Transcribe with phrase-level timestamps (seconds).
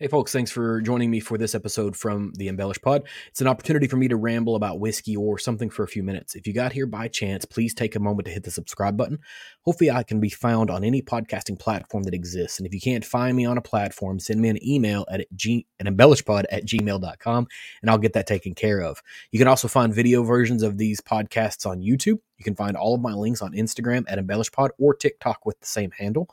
[0.00, 3.02] Hey, folks, thanks for joining me for this episode from the Embellish Pod.
[3.26, 6.36] It's an opportunity for me to ramble about whiskey or something for a few minutes.
[6.36, 9.18] If you got here by chance, please take a moment to hit the subscribe button.
[9.62, 12.60] Hopefully, I can be found on any podcasting platform that exists.
[12.60, 15.66] And if you can't find me on a platform, send me an email at, g-
[15.80, 17.48] at embellishpod at gmail.com
[17.82, 19.02] and I'll get that taken care of.
[19.32, 22.20] You can also find video versions of these podcasts on YouTube.
[22.38, 25.66] You can find all of my links on Instagram at embellishpod or TikTok with the
[25.66, 26.30] same handle.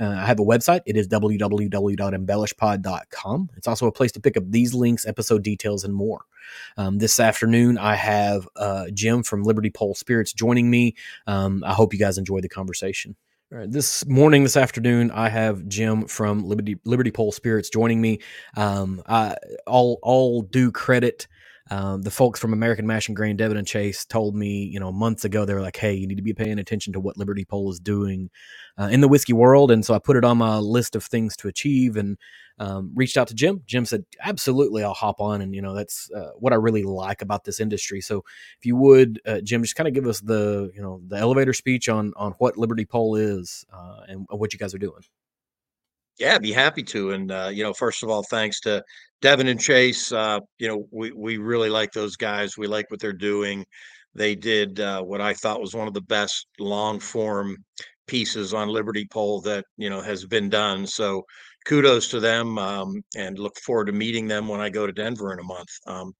[0.00, 0.80] Uh, I have a website.
[0.86, 3.50] It is www.embellishpod.com.
[3.56, 6.20] It's also a place to pick up these links, episode details, and more.
[6.76, 10.94] Um, this afternoon, I have uh, Jim from Liberty Pole Spirits joining me.
[11.26, 13.16] Um, I hope you guys enjoy the conversation.
[13.50, 17.98] All right, this morning, this afternoon, I have Jim from Liberty Liberty Pole Spirits joining
[17.98, 18.18] me.
[18.58, 19.36] Um, I,
[19.66, 21.26] all all due credit
[21.70, 24.90] um, the folks from American Mash and Grain, Devin and Chase, told me, you know,
[24.90, 27.44] months ago, they were like, hey, you need to be paying attention to what Liberty
[27.44, 28.30] Pole is doing
[28.78, 29.70] uh, in the whiskey world.
[29.70, 32.16] And so I put it on my list of things to achieve and
[32.58, 33.62] um, reached out to Jim.
[33.66, 35.42] Jim said, absolutely, I'll hop on.
[35.42, 38.00] And, you know, that's uh, what I really like about this industry.
[38.00, 38.24] So
[38.58, 41.52] if you would, uh, Jim, just kind of give us the, you know, the elevator
[41.52, 45.02] speech on, on what Liberty Pole is uh, and what you guys are doing.
[46.18, 47.12] Yeah, I'd be happy to.
[47.12, 48.84] And uh, you know, first of all, thanks to
[49.20, 50.12] Devin and Chase.
[50.12, 52.56] Uh, you know, we we really like those guys.
[52.56, 53.64] We like what they're doing.
[54.14, 57.56] They did uh, what I thought was one of the best long form
[58.06, 60.86] pieces on Liberty Pole that you know has been done.
[60.86, 61.24] So
[61.66, 65.32] kudos to them, um, and look forward to meeting them when I go to Denver
[65.32, 65.68] in a month.
[65.86, 66.12] Um,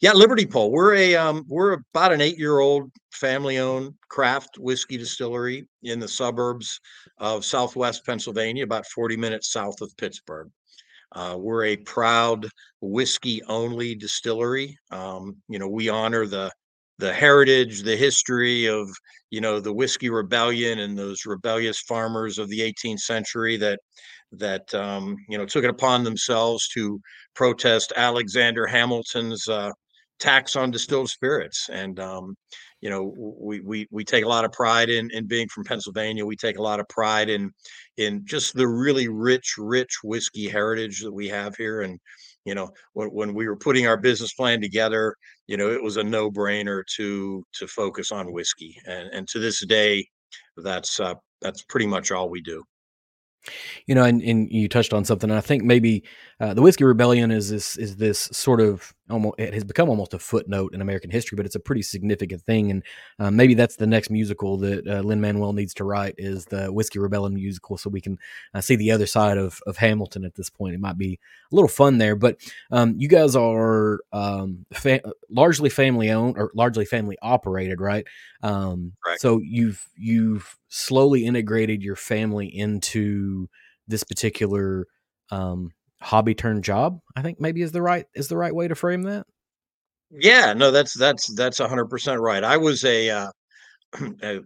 [0.00, 0.70] yeah, Liberty Pole.
[0.70, 6.00] We're a um, we're about an eight year old family owned craft whiskey distillery in
[6.00, 6.80] the suburbs
[7.18, 10.50] of Southwest Pennsylvania, about forty minutes south of Pittsburgh.
[11.14, 12.46] Uh, we're a proud
[12.80, 14.76] whiskey only distillery.
[14.90, 16.50] Um, you know, we honor the
[16.98, 18.88] the heritage, the history of
[19.30, 23.80] you know the whiskey rebellion and those rebellious farmers of the 18th century that
[24.32, 27.00] that um, you know took it upon themselves to
[27.34, 29.70] protest Alexander Hamilton's uh,
[30.22, 31.68] tax on distilled spirits.
[31.70, 32.36] And um,
[32.82, 36.26] you know, we we we take a lot of pride in in being from Pennsylvania.
[36.26, 37.52] We take a lot of pride in
[37.96, 41.82] in just the really rich, rich whiskey heritage that we have here.
[41.82, 42.00] And
[42.44, 45.14] you know, when when we were putting our business plan together,
[45.46, 48.76] you know, it was a no brainer to to focus on whiskey.
[48.86, 50.06] And and to this day,
[50.56, 52.64] that's uh, that's pretty much all we do.
[53.86, 55.30] You know, and, and you touched on something.
[55.30, 56.04] I think maybe
[56.40, 60.14] uh, the whiskey rebellion is this is this sort of almost it has become almost
[60.14, 62.70] a footnote in American history, but it's a pretty significant thing.
[62.70, 62.82] And
[63.18, 66.72] uh, maybe that's the next musical that uh, Lin Manuel needs to write is the
[66.72, 68.18] whiskey rebellion musical, so we can
[68.54, 70.74] uh, see the other side of of Hamilton at this point.
[70.74, 71.18] It might be
[71.50, 72.38] a little fun there, but
[72.70, 78.06] um, you guys are um, fa- largely family owned or largely family operated, right?
[78.42, 79.20] Um, right.
[79.20, 83.48] So you've you've slowly integrated your family into
[83.86, 84.86] this particular
[85.30, 88.74] um, hobby turned job i think maybe is the right is the right way to
[88.74, 89.24] frame that?
[90.10, 92.44] Yeah no that's that's that's 100% right.
[92.44, 93.30] I was a uh,
[94.22, 94.40] a,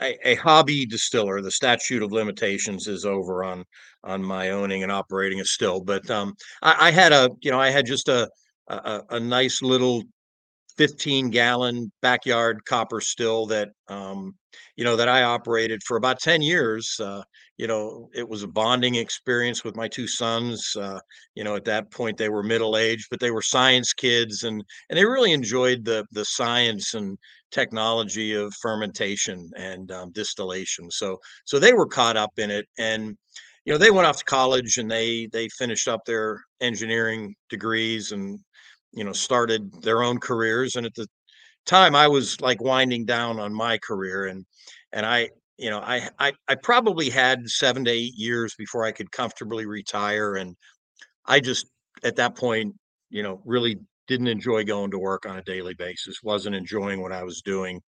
[0.00, 1.40] a, hobby distiller.
[1.40, 3.64] The statute of limitations is over on
[4.04, 7.60] on my owning and operating a still but um I, I had a you know
[7.60, 8.28] i had just a,
[8.68, 10.02] a a nice little
[10.82, 14.34] 15 gallon backyard copper still that um
[14.74, 17.22] you know that i operated for about 10 years uh
[17.58, 20.74] you know, it was a bonding experience with my two sons.
[20.74, 20.98] Uh,
[21.36, 24.64] you know, at that point they were middle aged, but they were science kids, and
[24.90, 27.16] and they really enjoyed the the science and
[27.52, 30.90] technology of fermentation and um, distillation.
[30.90, 33.16] So so they were caught up in it, and
[33.64, 38.10] you know they went off to college and they they finished up their engineering degrees
[38.10, 38.40] and
[38.92, 40.76] you know started their own careers.
[40.76, 41.06] And at the
[41.66, 44.44] time, I was like winding down on my career, and
[44.92, 48.92] and I you know, I, I I probably had seven to eight years before I
[48.92, 50.56] could comfortably retire, and
[51.26, 51.66] I just
[52.04, 52.74] at that point,
[53.10, 56.16] you know, really didn't enjoy going to work on a daily basis.
[56.22, 57.80] wasn't enjoying what I was doing.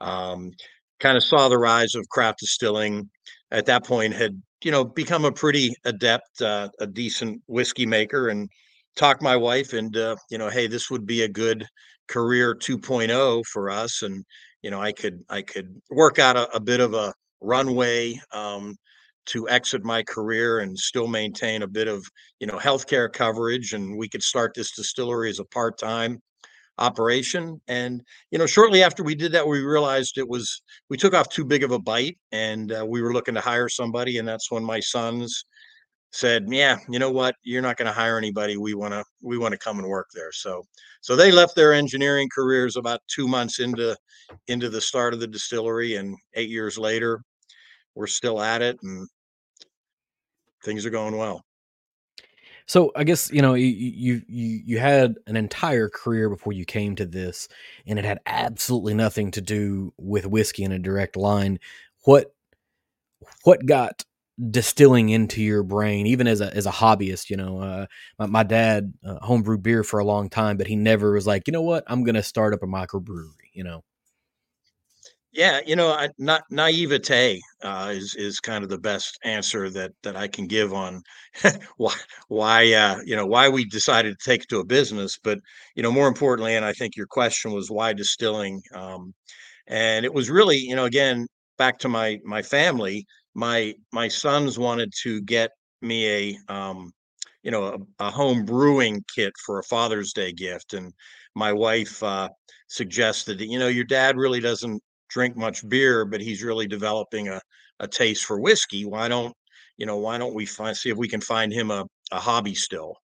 [0.00, 0.52] Um,
[1.00, 3.10] kind of saw the rise of craft distilling.
[3.50, 8.28] At that point, had you know become a pretty adept, uh, a decent whiskey maker,
[8.28, 8.48] and
[8.98, 11.66] talked my wife and uh, you know, hey, this would be a good
[12.08, 14.24] career 2.0 for us, and
[14.62, 18.76] you know, I could I could work out a, a bit of a runway um,
[19.26, 22.04] to exit my career and still maintain a bit of
[22.40, 26.20] you know healthcare coverage, and we could start this distillery as a part time
[26.78, 27.60] operation.
[27.68, 31.28] And you know, shortly after we did that, we realized it was we took off
[31.28, 34.50] too big of a bite, and uh, we were looking to hire somebody, and that's
[34.50, 35.44] when my sons
[36.10, 37.36] said, "Yeah, you know what?
[37.42, 38.56] You're not going to hire anybody.
[38.56, 40.64] We want to we want to come and work there." So
[41.00, 43.96] so they left their engineering careers about 2 months into
[44.48, 47.22] into the start of the distillery and 8 years later
[47.94, 49.08] we're still at it and
[50.64, 51.44] things are going well.
[52.66, 56.66] So I guess you know you, you you you had an entire career before you
[56.66, 57.48] came to this,
[57.86, 61.58] and it had absolutely nothing to do with whiskey in a direct line.
[62.04, 62.34] What
[63.44, 64.04] what got
[64.50, 67.30] distilling into your brain, even as a as a hobbyist?
[67.30, 67.86] You know, uh,
[68.18, 71.46] my, my dad uh, homebrewed beer for a long time, but he never was like,
[71.46, 73.50] you know what, I'm going to start up a microbrewery.
[73.52, 73.84] You know.
[75.32, 79.92] Yeah, you know, I, not naivete uh, is is kind of the best answer that
[80.02, 81.02] that I can give on
[81.76, 81.94] why
[82.28, 85.18] why uh, you know why we decided to take it to a business.
[85.22, 85.38] But
[85.76, 89.14] you know, more importantly, and I think your question was why distilling, um,
[89.68, 91.26] and it was really you know again
[91.58, 93.06] back to my my family.
[93.34, 95.50] My my sons wanted to get
[95.82, 96.92] me a um,
[97.42, 100.92] you know a, a home brewing kit for a Father's Day gift, and
[101.34, 102.28] my wife uh,
[102.68, 107.28] suggested that you know your dad really doesn't drink much beer, but he's really developing
[107.28, 107.40] a,
[107.80, 108.84] a taste for whiskey.
[108.84, 109.34] Why don't
[109.76, 109.96] you know?
[109.96, 112.96] Why don't we find see if we can find him a, a hobby still?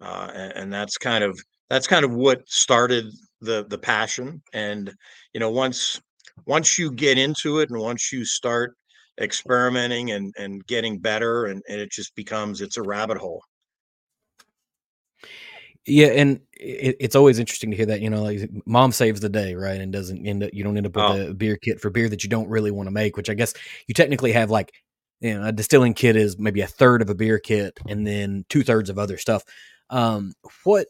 [0.00, 1.38] Uh, and, and that's kind of
[1.70, 3.06] that's kind of what started
[3.40, 4.42] the the passion.
[4.52, 4.92] And
[5.32, 6.00] you know, once
[6.46, 8.76] once you get into it, and once you start
[9.20, 13.42] experimenting and and getting better, and, and it just becomes it's a rabbit hole.
[15.86, 18.00] Yeah, and it, it's always interesting to hear that.
[18.00, 19.80] You know, like mom saves the day, right?
[19.80, 22.08] And doesn't end up you don't end up with Oh, a beer kit for beer
[22.08, 23.16] that you don't really want to make.
[23.16, 23.54] Which I guess
[23.86, 24.72] you technically have like
[25.20, 28.44] you know a distilling kit is maybe a third of a beer kit, and then
[28.48, 29.44] two thirds of other stuff.
[29.90, 30.32] Um,
[30.64, 30.88] what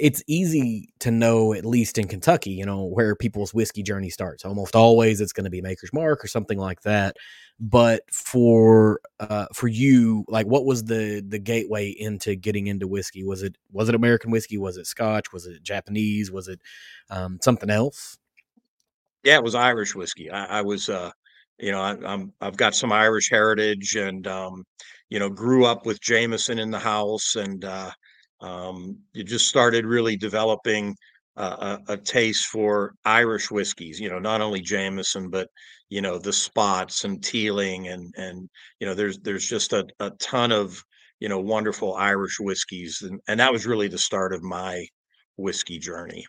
[0.00, 4.44] it's easy to know, at least in Kentucky, you know, where people's whiskey journey starts.
[4.44, 7.16] Almost always it's going to be Maker's Mark or something like that.
[7.60, 13.24] But for uh, for you, like, what was the the gateway into getting into whiskey?
[13.24, 14.58] Was it was it American whiskey?
[14.58, 15.32] Was it Scotch?
[15.32, 16.30] Was it Japanese?
[16.30, 16.60] Was it
[17.10, 18.18] um, something else?
[19.24, 20.30] yeah, it was Irish whiskey.
[20.30, 21.10] I, I was, uh,
[21.58, 24.64] you know, I, I'm I've got some Irish heritage, and um,
[25.10, 27.90] you know, grew up with Jameson in the house, and uh,
[28.40, 30.94] um, you just started really developing
[31.36, 34.00] uh, a, a taste for Irish whiskeys.
[34.00, 35.48] You know, not only Jameson, but
[35.88, 38.48] you know, the Spots and Teeling, and and
[38.80, 40.82] you know, there's there's just a, a ton of
[41.20, 44.84] you know wonderful Irish whiskeys, and and that was really the start of my
[45.36, 46.26] whiskey journey.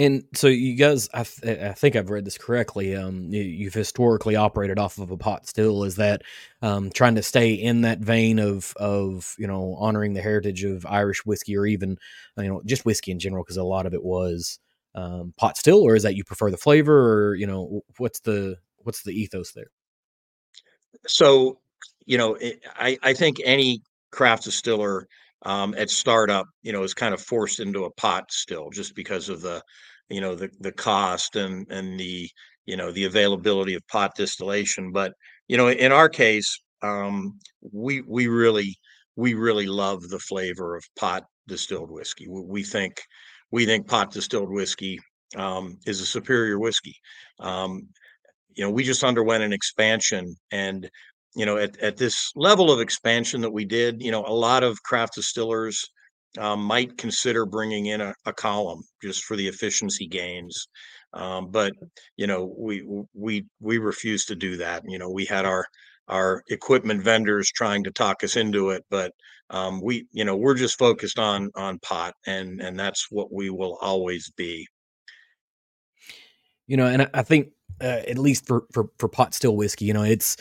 [0.00, 2.96] And so you guys, I, th- I think I've read this correctly.
[2.96, 5.84] Um, you, you've historically operated off of a pot still.
[5.84, 6.22] Is that
[6.62, 10.86] um, trying to stay in that vein of of you know honoring the heritage of
[10.86, 11.98] Irish whiskey or even
[12.38, 14.58] you know just whiskey in general because a lot of it was
[14.94, 18.56] um, pot still, or is that you prefer the flavor, or you know what's the
[18.78, 19.70] what's the ethos there?
[21.06, 21.58] So,
[22.06, 25.06] you know, it, I I think any craft distiller
[25.42, 29.28] um, at startup, you know, is kind of forced into a pot still just because
[29.28, 29.62] of the,
[30.10, 32.28] you know, the the cost and and the
[32.66, 34.92] you know the availability of pot distillation.
[34.92, 35.12] But
[35.48, 37.38] you know, in our case, um,
[37.72, 38.76] we we really
[39.16, 42.28] we really love the flavor of pot distilled whiskey.
[42.28, 43.00] We, we think
[43.50, 44.98] we think pot distilled whiskey
[45.36, 46.96] um, is a superior whiskey.
[47.38, 47.88] Um,
[48.54, 50.90] you know, we just underwent an expansion and
[51.36, 54.62] you know, at, at this level of expansion that we did, you know, a lot
[54.62, 55.88] of craft distillers
[56.38, 60.68] um, might consider bringing in a, a column just for the efficiency gains.
[61.12, 61.72] Um, but
[62.16, 64.82] you know, we we we refuse to do that.
[64.86, 65.66] You know, we had our
[66.08, 69.12] our equipment vendors trying to talk us into it, but
[69.50, 73.50] um, we, you know, we're just focused on on pot, and and that's what we
[73.50, 74.66] will always be.
[76.68, 77.48] You know, and I, think
[77.80, 80.36] uh, at least for for for pot still whiskey, you know, it's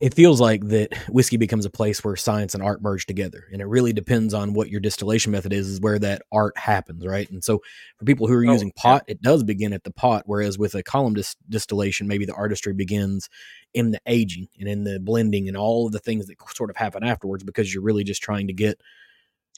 [0.00, 3.60] it feels like that whiskey becomes a place where science and art merge together and
[3.60, 7.30] it really depends on what your distillation method is is where that art happens right
[7.30, 7.60] and so
[7.98, 8.82] for people who are Oh, using yeah.
[8.82, 12.34] pot it does begin at the pot whereas with a column dis- distillation maybe the
[12.34, 13.28] artistry begins
[13.74, 16.76] in the aging and in the blending and all of the things that sort of
[16.76, 18.80] happen afterwards because you're really just trying to get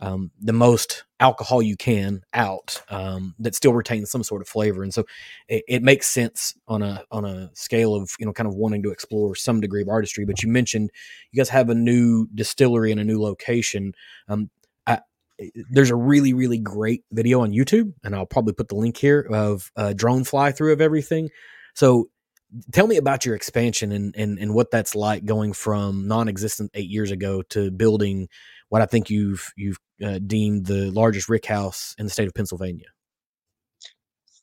[0.00, 4.82] um, the most alcohol you can out um, that still retains some sort of flavor.
[4.82, 5.04] And so
[5.48, 8.82] it, it makes sense on a on a scale of you know kind of wanting
[8.84, 10.24] to explore some degree of artistry.
[10.24, 10.90] But you mentioned
[11.30, 13.92] you guys have a new distillery and a new location.
[14.28, 14.50] Um,
[14.86, 15.00] I,
[15.70, 19.26] there's a really really great video on YouTube, and I'll probably put the link here
[19.30, 21.28] of a drone fly through of everything.
[21.74, 22.08] So
[22.72, 26.88] tell me about your expansion and, and and what that's like going from non-existent eight
[26.88, 28.28] years ago to building
[28.70, 32.34] what I think you've you've uh, deemed the largest rick house in the state of
[32.34, 32.86] Pennsylvania.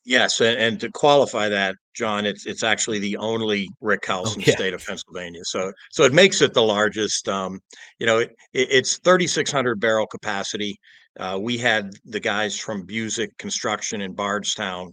[0.04, 4.40] Yes, and, to qualify that, John, it's it's actually the only rick Oh house in
[4.40, 5.42] the yeah, state of Pennsylvania.
[5.44, 7.28] So so it makes it the largest.
[7.28, 7.60] Um,
[7.98, 10.78] you know, it, it, it's 3,600 barrel capacity.
[11.18, 14.92] Uh, we had the guys from Buzick Construction in Bardstown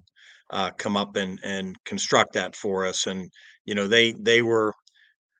[0.50, 3.30] uh, come up and and construct that for us, and
[3.66, 4.74] you know they they were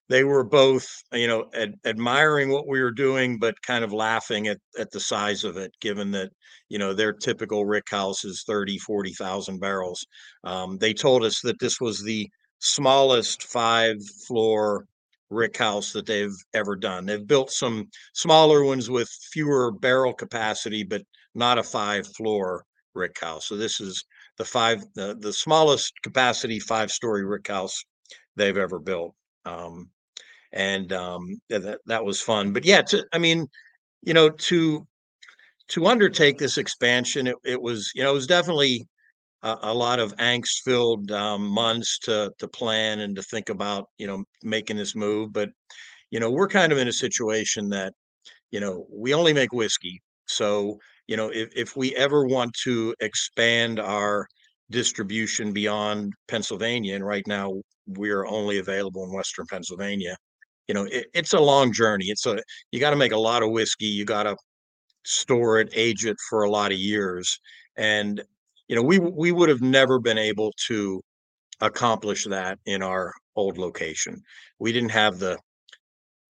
[0.10, 4.48] they were both, you know, ad- admiring what we were doing, but kind of laughing
[4.48, 6.32] at at the size of it, given that,
[6.70, 10.06] you know, their typical rick house is 30, 40,000 barrels.
[10.44, 13.98] Um, they told us that this was the smallest five
[14.28, 14.86] floor
[15.30, 17.06] rick house that they've ever done.
[17.06, 21.02] They've built some smaller ones with fewer barrel capacity, but
[21.34, 23.48] not a five floor rick house.
[23.48, 24.04] So this is
[24.38, 27.84] the five, the, the smallest capacity five story rick house
[28.36, 29.14] they've ever built.
[29.46, 29.90] Um,
[30.56, 32.54] and um, that that was fun.
[32.54, 33.48] But yeah, to, I mean,
[34.04, 34.88] you know, to
[35.70, 38.88] to undertake this expansion, it, it was you know it was definitely
[39.44, 43.86] a, a lot of angst filled um, months to to plan and to think about
[43.98, 45.34] you know making this move.
[45.34, 45.50] But
[46.12, 47.94] you know, we're kind of in a situation that
[48.52, 52.96] you know we only make whiskey, so you know if if we ever want to
[53.02, 54.28] expand our
[54.72, 57.54] distribution beyond Pennsylvania, and right now
[57.88, 60.16] we're only available in Western Pennsylvania
[60.68, 62.06] you know, it, it's a long journey.
[62.08, 62.40] It's a
[62.72, 63.86] you got to make a lot of whiskey.
[63.86, 64.36] You got to
[65.04, 67.40] store it, age it for a lot of years,
[67.78, 68.24] and
[68.68, 71.02] you know, we we would have never been able to
[71.62, 74.22] accomplish that in our old location.
[74.60, 75.38] We didn't have the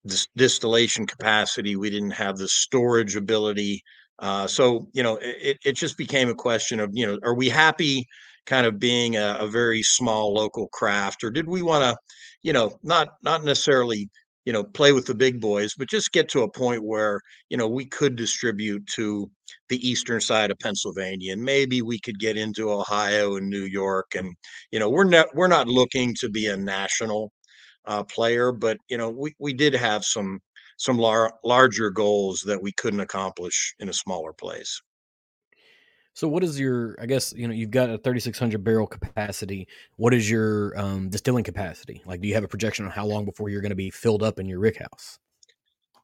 [0.06, 1.76] dis- distillation capacity.
[1.76, 3.84] We didn't have the storage ability.
[4.20, 7.50] Uh, so you know, it it just became a question of you know, are we
[7.50, 8.08] happy
[8.46, 11.98] kind of being a, a very small local craft, or did we want to,
[12.44, 14.10] you know, not not necessarily
[14.46, 17.58] you know play with the big boys but just get to a point where you
[17.58, 19.30] know we could distribute to
[19.70, 24.14] the eastern side of pennsylvania and maybe we could get into ohio and new york
[24.16, 24.34] and
[24.72, 27.32] you know we're not we're not looking to be a national
[27.86, 30.40] uh, player but you know we, we did have some
[30.78, 34.82] some lar- larger goals that we couldn't accomplish in a smaller place
[36.16, 39.68] So what is your I guess, you know, you've got a 3600 barrel capacity.
[39.98, 42.02] What is your um, distilling capacity?
[42.06, 44.24] Like do you have a projection on how long before you're going to be filled
[44.24, 45.20] up in your rick house?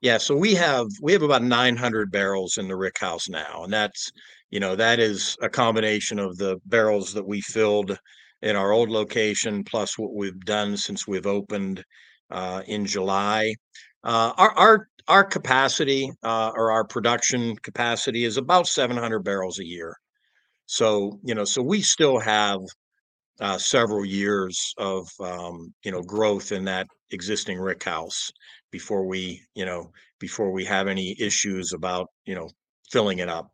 [0.01, 3.71] Yeah, so we have we have about 900 barrels in the rick house now, and
[3.71, 4.11] that's
[4.49, 7.97] you know that is a combination of the barrels that we filled
[8.41, 11.83] in our old location plus what we've done since we've opened
[12.31, 13.53] uh, in July.
[14.03, 19.65] Uh, our our our capacity uh, or our production capacity is about 700 barrels a
[19.65, 19.95] year.
[20.65, 22.61] So you know, so we still have
[23.39, 28.31] uh, several years of um, you know growth in that existing rick house
[28.71, 32.47] before we you know before we have any issues about you know
[32.91, 33.51] filling it up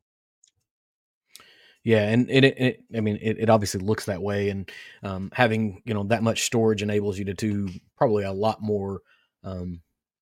[1.84, 4.70] Yeah, and it, it, it I mean, it, it obviously looks that way, and
[5.04, 9.00] um, having you know that much storage enables you to do probably a lot more
[9.46, 9.80] um,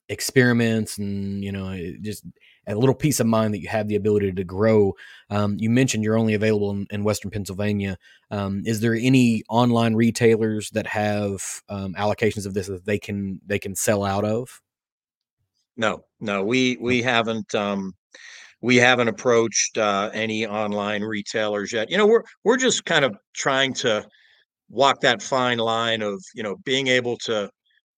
[0.09, 2.25] experiments, and you know, just
[2.67, 4.93] a little peace of mind that you have the ability to grow.
[5.29, 7.97] Um, you mentioned you're only available in, in Western Pennsylvania.
[8.31, 13.39] Um, is there any online retailers that have um, allocations of this that they can
[13.45, 14.61] they can sell out of?
[15.77, 17.93] no no we we haven't um
[18.61, 23.15] we haven't approached uh any online retailers yet you know we're we're just kind of
[23.33, 24.05] trying to
[24.69, 27.49] walk that fine line of you know being able to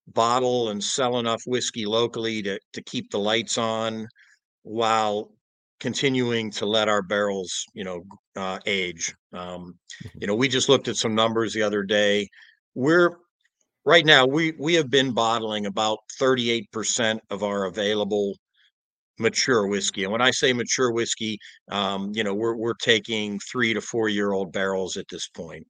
[0.07, 4.07] bottle and sell enough whiskey locally to to keep the lights on
[4.63, 5.35] while
[5.79, 8.03] continuing to let our barrels, you know,
[8.35, 9.13] uh, age.
[9.33, 10.21] Um, Mhm.
[10.21, 12.29] you know, we just looked at some numbers the other day.
[12.75, 13.17] We're
[13.85, 18.35] right now we we have been bottling about 38% of our available
[19.19, 20.03] mature whiskey.
[20.03, 21.39] And when I say mature whiskey,
[21.71, 25.67] um, you know, we're we're taking three to four year old barrels at this point.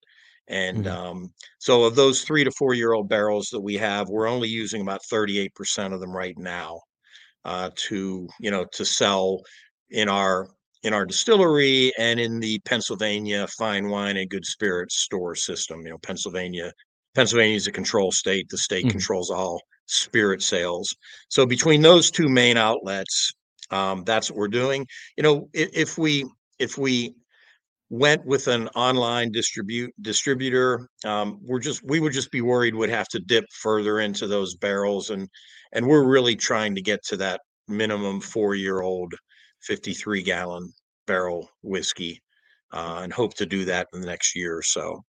[0.47, 0.87] And Mhm.
[0.87, 4.49] um, so of those three to four year old barrels that we have, we're only
[4.49, 6.79] using about 38% of them right now
[7.45, 9.41] uh, to you know to sell
[9.89, 10.49] in our
[10.83, 15.81] in our distillery and in the Pennsylvania fine wine and good spirits store system.
[15.81, 16.71] You know, Pennsylvania
[17.15, 18.47] Pennsylvania is a control state.
[18.49, 18.89] The state Mhm.
[18.89, 20.93] controls all spirit sales.
[21.29, 23.31] So between those two main outlets,
[23.71, 24.85] um, that's what we're doing.
[25.15, 26.25] You know, if, if we
[26.59, 27.15] if we
[27.89, 32.89] went with an online distribute distributor, um, we're just we would just be worried we'd
[32.89, 35.29] have to dip further into those barrels and
[35.73, 39.13] and we're really trying to get to that minimum four year old
[39.61, 40.71] 53 gallon
[41.07, 42.21] barrel whiskey
[42.73, 45.03] uh, and hope to do that in the next year or so.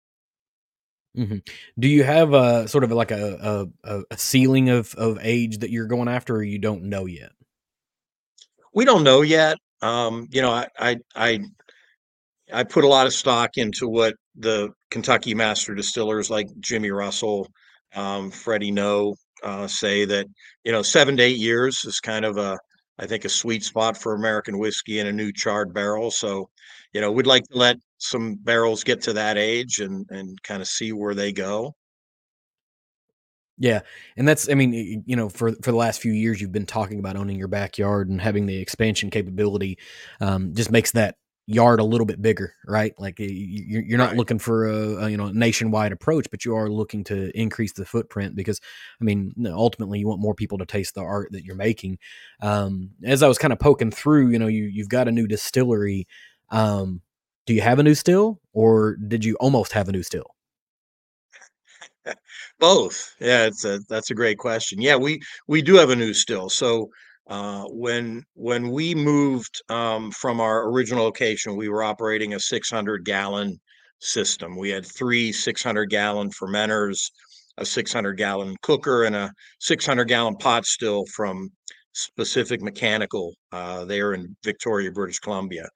[1.17, 1.47] Mhm.
[1.79, 5.59] Do you have a sort of like a a a a ceiling of of age
[5.59, 7.33] that you're going after, or you don't know yet?
[8.73, 9.59] We don't know yet.
[9.83, 11.41] Um, you know, I, I I
[12.53, 17.49] I put a lot of stock into what the Kentucky master distillers like Jimmy Russell,
[17.95, 20.27] um, Freddie Noe uh, say that
[20.65, 22.59] you know seven to eight years is kind of a
[22.99, 26.11] I think a sweet spot for American whiskey in a new charred barrel.
[26.11, 26.51] So,
[26.93, 30.61] you know, we'd like to let some barrels get to that age and and kind
[30.61, 31.75] of see where they go.
[33.61, 33.81] Yeah,
[34.17, 36.99] and that's I mean, you know, for for the last few years, you've been talking
[36.99, 39.79] about owning your backyard and having the expansion capability.
[40.21, 41.17] Um, just makes that
[41.49, 42.93] yard a little bit bigger, right?
[42.99, 44.17] Like you're, not Right.
[44.17, 47.87] looking for a, a you know nationwide approach, but you are looking to increase the
[47.87, 48.61] footprint because,
[49.01, 51.99] I mean, ultimately you want more people to taste the art that you're making.
[52.43, 55.27] Um, as I was kind of poking through, you know, you you've got a new
[55.27, 56.07] distillery.
[56.51, 57.03] Um,
[57.47, 60.35] do you have a new still, or did you almost have a new still?
[62.61, 63.15] Both.
[63.21, 64.81] Yeah, it's a that's a great question.
[64.81, 66.49] Yeah, we we do have a new still.
[66.49, 66.91] So
[67.29, 73.05] uh, when when we moved um, from our original location, we were operating a 600
[73.05, 73.59] gallon
[74.01, 74.57] system.
[74.57, 77.11] We had three 600 gallon fermenters,
[77.59, 79.31] a 600 gallon cooker, and a
[79.61, 81.51] 600 gallon pot still from
[81.93, 83.35] Specific Mechanical.
[83.53, 85.69] Uh, there in Victoria, British Columbia.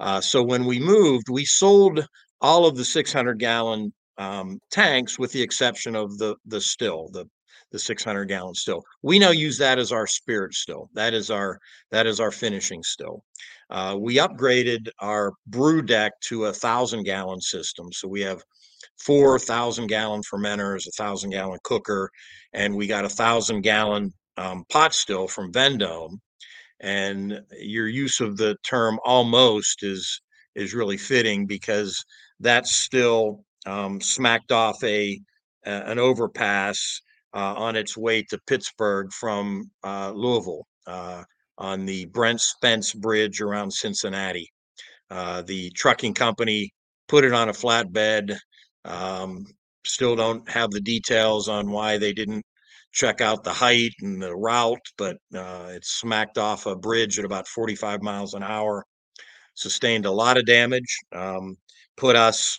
[0.00, 2.04] Uh, so when we moved, we sold
[2.40, 7.26] all of the 600 gallon um, tanks, with the exception of the the still, the
[7.72, 8.82] the 600 gallon still.
[9.02, 10.88] We now use that as our spirit still.
[10.94, 11.58] That is our
[11.90, 13.24] that is our finishing still.
[13.70, 18.42] Uh, we upgraded our brew deck to a thousand gallon system, so we have
[18.98, 22.10] four thousand gallon fermenters, a thousand gallon cooker,
[22.52, 26.20] and we got a thousand gallon um, pot still from Vendome.
[26.80, 30.20] And your use of the term almost is
[30.54, 32.04] is really fitting because
[32.40, 35.18] that's still um, smacked off a,
[35.64, 37.00] a an overpass
[37.34, 41.22] uh, on its way to Pittsburgh from uh, Louisville uh,
[41.58, 44.48] on the Brent Spence Bridge around Cincinnati.
[45.10, 46.72] Uh, the trucking company
[47.08, 48.36] put it on a flatbed.
[48.84, 49.44] Um,
[49.84, 52.44] still don't have the details on why they didn't
[52.92, 57.24] check out the height and the route, but uh, it smacked off a bridge at
[57.24, 58.84] about 45 miles an hour.
[59.54, 60.98] Sustained a lot of damage.
[61.14, 61.56] Um,
[61.96, 62.58] put us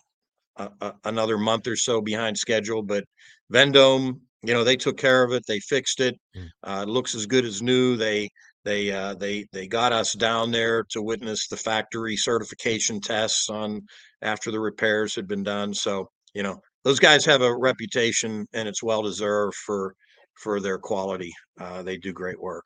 [0.58, 3.04] a, another month or so behind schedule, but
[3.52, 5.44] Vendome, you know, they took care of it.
[5.48, 6.16] They fixed it.
[6.36, 6.50] Mm.
[6.64, 7.98] Uh, it looks as good as new.
[7.98, 8.30] They
[8.64, 13.82] they uh, they they got us down there to witness the factory certification tests on
[14.22, 15.74] after the repairs had been done.
[15.74, 19.96] So you know, those guys have a reputation, and it's well deserved for
[20.36, 21.34] for their quality.
[21.60, 22.66] Uh, they do great work.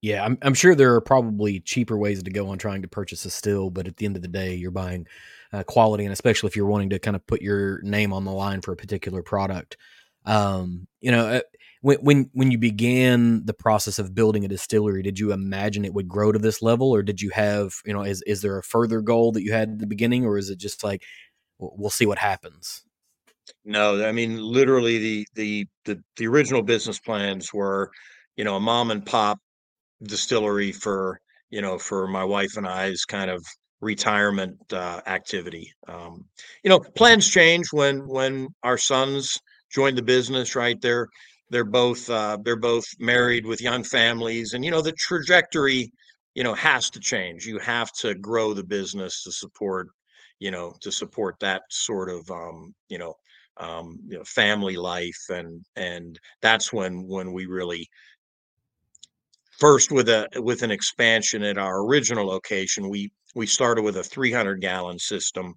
[0.00, 3.24] Yeah, I'm I'm sure there are probably cheaper ways to go on trying to purchase
[3.24, 5.06] a still, but at the end of the day, you're buying
[5.52, 8.32] uh, quality, and especially if you're wanting to kind of put your name on the
[8.32, 9.76] line for a particular product.
[10.24, 11.40] Um, you know, uh,
[11.82, 15.92] when when when you began the process of building a distillery, did you imagine it
[15.92, 18.62] would grow to this level, or did you have you know is is there a
[18.62, 21.02] further goal that you had at the beginning, or is it just like
[21.58, 22.84] we'll see what happens?
[23.64, 27.90] No, I mean literally the the the the original business plans were,
[28.36, 29.38] you know, a mom and pop
[30.02, 33.44] distillery for, you know, for my wife and I's kind of
[33.80, 35.70] retirement uh, activity.
[35.86, 36.24] Um,
[36.62, 39.38] you know, plans change when when our sons
[39.74, 40.80] join the business, right?
[40.80, 41.08] They're
[41.50, 45.90] they're both uh, they're both married with young families, and you know the trajectory,
[46.34, 47.46] you know, has to change.
[47.46, 49.88] You have to grow the business to support,
[50.38, 53.14] you know, to support that sort of um, you know
[53.58, 57.88] um, you know family life, and and that's when when we really
[59.58, 64.04] first with a with an expansion at our original location we we started with a
[64.04, 65.54] 300 gallon system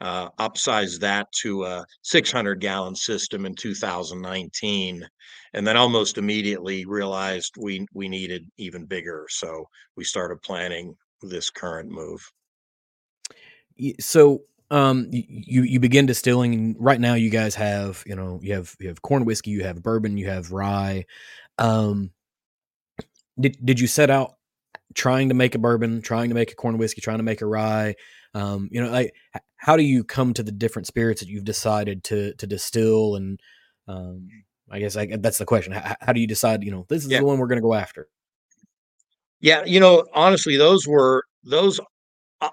[0.00, 5.06] uh, upsized that to a 600 gallon system in 2019
[5.54, 9.64] and then almost immediately realized we we needed even bigger so
[9.96, 12.20] we started planning this current move
[14.00, 18.74] So, um, you you begin distilling, right now you guys have you know you have
[18.80, 21.04] you have corn whiskey, you have bourbon, you have rye.
[21.58, 22.10] Um,
[23.38, 24.35] did did you set out
[24.94, 27.46] trying to make a bourbon, trying to make a corn whiskey, trying to make a
[27.46, 27.94] rye?
[28.34, 29.14] Um, you know, like
[29.56, 33.16] how do you come to the different spirits that you've decided to to distill?
[33.16, 33.40] And
[33.88, 34.28] um,
[34.70, 35.72] I guess I, that's the question.
[35.72, 36.62] How, how do you decide?
[36.64, 38.08] You know, this is yeah the one we're going to go after.
[39.40, 41.80] yeah you know honestly those were those
[42.40, 42.50] a-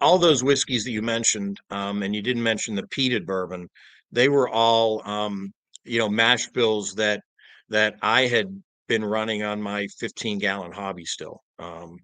[0.00, 3.68] all those whiskeys that you mentioned, um, and you didn't mention the peated bourbon,
[4.10, 5.52] they were all um,
[5.84, 7.22] you know mash bills that
[7.68, 11.42] that I had been running on my 15 gallon hobby still.
[11.58, 11.96] Um,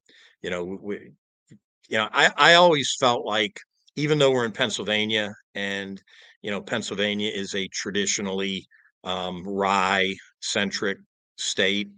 [0.42, 1.12] you know, we,
[1.88, 3.58] you know, I I always felt like
[3.96, 6.02] even though we're in Pennsylvania and
[6.42, 8.66] you know Pennsylvania is a traditionally
[9.04, 10.98] um, rye centric
[11.38, 11.88] state,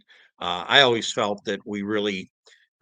[0.40, 2.30] uh, I always felt that we really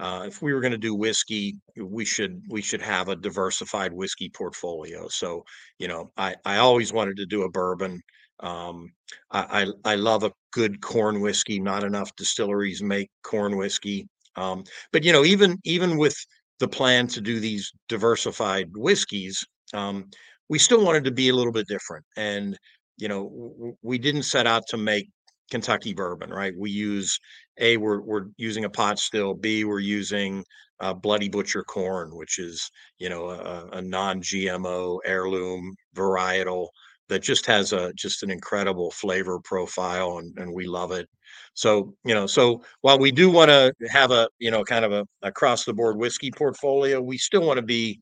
[0.01, 3.93] uh, if we were going to do whiskey, we should we should have a diversified
[3.93, 5.09] whiskey portfolio.
[5.09, 5.45] So,
[5.79, 8.01] you know, I I always wanted to do a bourbon.
[8.41, 8.91] Um,
[9.33, 11.61] I, I I love a good corn whiskey.
[11.61, 14.09] Not enough distilleries make corn whiskey.
[14.37, 16.17] Um, but you know, even even with
[16.61, 19.45] the plan to do these diversified whiskeys,
[19.75, 20.11] um,
[20.49, 22.05] we still wanted to be a little bit different.
[22.17, 22.57] And
[22.97, 25.09] you know, w- we didn't set out to make
[25.51, 26.53] Kentucky bourbon, right?
[26.57, 27.19] We use
[27.59, 29.35] a we're we're using a pot still.
[29.35, 30.45] B we're using
[30.81, 36.69] uh, Bloody Butcher corn, which is you know a, a non-GMO heirloom varietal
[37.09, 41.09] that just has a just an incredible flavor profile, and, and we love it.
[41.55, 44.93] So you know, so while we do want to have a you know kind of
[44.93, 48.01] a across the board whiskey portfolio, we still want to be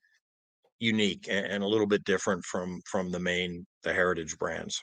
[0.79, 4.83] unique and, and a little bit different from from the main the heritage brands.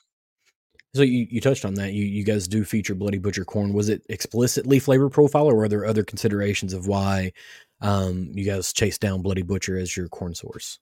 [0.96, 1.94] So you, you touched on that.
[1.94, 3.74] You you guys do feature Bloody Butcher corn.
[3.74, 7.34] Was it explicitly flavor profile, or are there other considerations of why
[7.82, 10.80] um, you guys chase down Bloody Butcher as your corn source?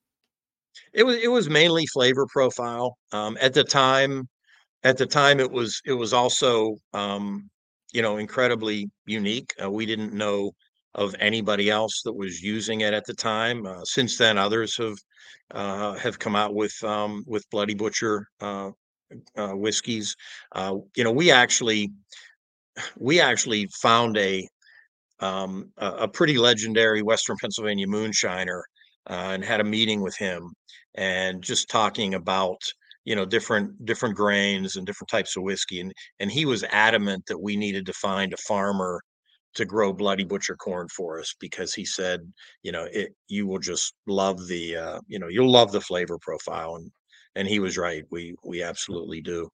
[0.93, 2.97] It was it was mainly flavor profile.
[3.12, 4.27] Um, at the time,
[4.84, 7.49] at the time it was it was also um,
[7.93, 9.53] you know incredibly unique.
[9.63, 10.51] Uh, we didn't know
[10.95, 13.65] of anybody else that was using it at the time.
[13.65, 14.97] Uh, since then, others have
[15.51, 18.71] uh, have come out with um, with Bloody Butcher uh,
[19.38, 20.15] uh, whiskeys.
[20.53, 21.91] Uh, you know, we actually
[22.97, 24.47] we actually found a
[25.19, 28.62] um, a, a pretty legendary Western Pennsylvania moonshiner
[29.09, 30.53] uh, and had a meeting with him
[30.95, 32.59] and just talking about
[33.05, 37.25] you know different different grains and different types of whiskey and and he was adamant
[37.27, 39.01] that we needed to find a farmer
[39.55, 42.21] to grow bloody butcher corn for us because he said
[42.63, 46.17] you know it you will just love the uh you know you'll love the flavor
[46.21, 46.91] profile and
[47.35, 48.03] and he was right.
[48.11, 49.49] We we absolutely do.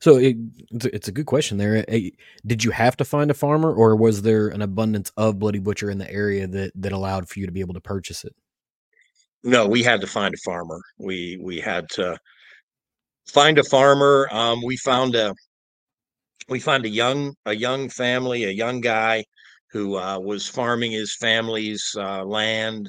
[0.00, 0.36] So it,
[0.70, 1.84] it's a good question there.
[2.46, 5.90] Did you have to find a farmer, or was there an abundance of Bloody Butcher
[5.90, 8.34] in the area that that allowed for you to be able to purchase it?
[9.42, 10.80] No, we had to find a farmer.
[10.98, 12.16] We we had to
[13.26, 14.28] find a farmer.
[14.30, 15.34] Um, we found a
[16.48, 19.24] we found a young a young family, a young guy
[19.70, 22.88] who uh, was farming his family's uh, land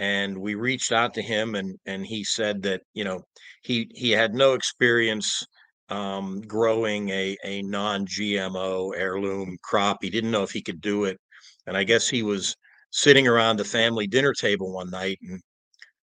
[0.00, 3.20] and we reached out to him and and he said that you know
[3.62, 5.44] he he had no experience
[5.90, 9.98] um, growing a a non-GMO heirloom crop.
[10.02, 11.18] He didn't know if he could do it,
[11.66, 12.56] and I guess he was
[12.92, 15.40] sitting around the family dinner table one night, and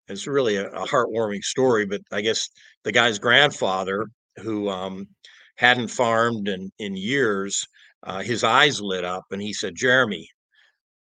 [0.08, 1.86] it's really a, a heartwarming story.
[1.86, 2.48] But I guess
[2.84, 4.06] the guy's grandfather,
[4.42, 5.06] who um,
[5.56, 7.64] hadn't farmed in in years,
[8.04, 10.28] uh, his eyes lit up, and he said, "Jeremy,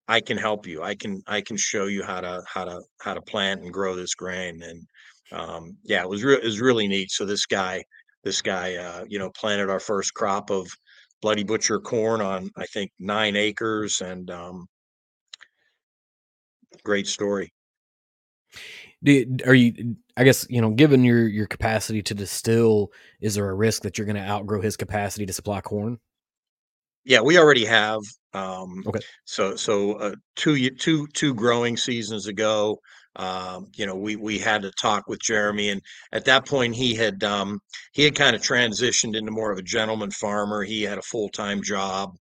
[0.08, 0.82] I can help you.
[0.84, 3.96] I can I can show you how to how to how to plant and grow
[3.96, 4.62] this grain.
[4.64, 4.88] And
[5.32, 7.12] um, yeah, it was re- it was really neat.
[7.12, 7.84] So this guy
[8.24, 10.68] this guy uh, you know planted our first crop of
[11.22, 14.68] bloody butcher corn on I think nine acres and um,
[16.84, 17.52] great story.
[19.46, 19.96] are you?
[20.18, 23.98] I guess you know, given your your capacity to distill, is there a risk that
[23.98, 26.00] you're going to outgrow his capacity to supply corn?
[27.06, 28.02] Yeah, we already have.
[28.34, 29.00] Um, Okay.
[29.26, 32.80] so so uh, two two two growing seasons ago,
[33.20, 35.82] um, you know, we we had to talk with Jeremy, and
[36.14, 37.60] at that point he had um,
[37.92, 40.64] he had kind of transitioned into more of a gentleman farmer.
[40.64, 42.16] He had a full time job,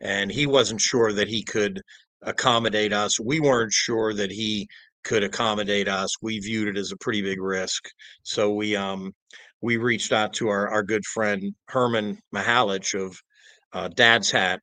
[0.00, 1.82] and he wasn't sure that he could
[2.22, 3.18] accommodate us.
[3.18, 4.68] We weren't sure that he
[5.02, 6.10] could accommodate us.
[6.22, 7.88] We viewed it as a pretty big risk,
[8.22, 9.12] so we um
[9.60, 13.20] we reached out to our our good friend Herman Mihalich of
[13.72, 14.60] uh, Dad's Hat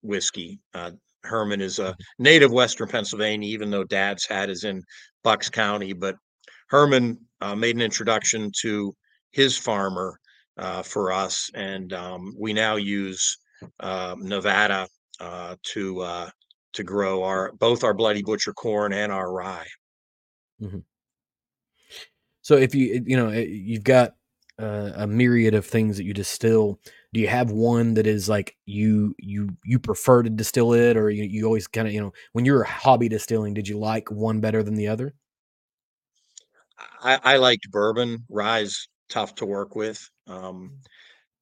[0.00, 0.58] whiskey.
[0.72, 4.82] Uh, Herman is a native Western Pennsylvania, even though Dad's Hat is in
[5.24, 5.92] Bucks County.
[5.92, 6.16] But
[6.68, 8.94] Herman uh, made an introduction to
[9.32, 10.18] his farmer
[10.56, 13.36] uh, for us, and um, we now use
[13.80, 14.86] uh, Nevada
[15.62, 16.30] to uh,
[16.74, 19.66] to grow our both our Bloody Butcher corn and our rye.
[20.60, 20.78] Mm-hmm.
[22.42, 24.12] So if you you know eh, you've got
[24.60, 26.78] uh, a myriad of things that you distill
[27.14, 31.10] do you have one that is like you you you prefer to distill it or
[31.10, 34.40] you, you always kind of you know when you're hobby distilling did you like one
[34.40, 35.14] better than the other
[37.02, 38.24] I, I liked bourbon.
[38.28, 40.08] Rye's tough to work with.
[40.26, 40.72] Um,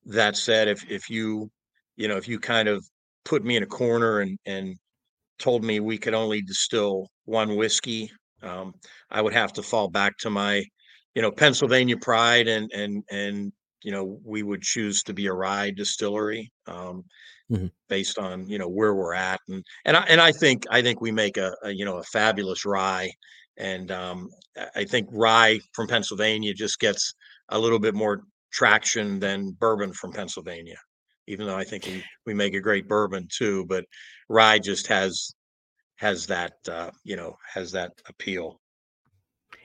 [0.06, 1.50] that said, if if you
[1.96, 2.84] you know if you kind of
[3.24, 4.76] put me in a corner and and
[5.38, 8.10] told me we could only distill one whiskey,
[8.42, 8.74] um,
[9.10, 10.64] I would have to fall back to my
[11.14, 13.52] you know Pennsylvania pride and and and
[13.84, 17.04] you know, we would choose to be a rye distillery um,
[17.50, 17.66] mm-hmm.
[17.88, 21.00] based on you know where we're at, and and I and I think I think
[21.00, 23.10] we make a, a you know a fabulous rye,
[23.56, 24.28] and um,
[24.74, 27.14] I think rye from Pennsylvania just gets
[27.48, 30.78] a little bit more traction than bourbon from Pennsylvania,
[31.26, 33.84] even though I think we we make a great bourbon too, but
[34.28, 35.34] rye just has
[35.96, 38.60] has that uh, you know has that appeal.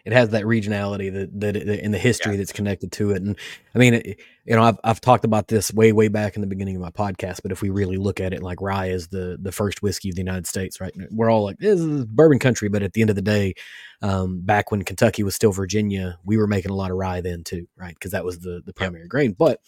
[0.08, 2.38] It has that regionality that that in the history yeah.
[2.38, 3.22] that's connected to it.
[3.22, 3.36] And
[3.76, 6.48] I mean, it, you know, I've I've talked about this way way back in the
[6.48, 7.42] beginning of my podcast.
[7.44, 10.16] But if we really look at it, like rye is the the first whiskey of
[10.16, 10.94] the United States, right?
[11.12, 13.56] We're all like this is bourbon country, but at the end of the day,
[14.02, 17.44] um, back when Kentucky was still Virginia, we were making a lot of rye then
[17.44, 17.94] too, right?
[17.94, 19.10] Because that was the the primary yeah.
[19.10, 19.34] grain.
[19.34, 19.60] But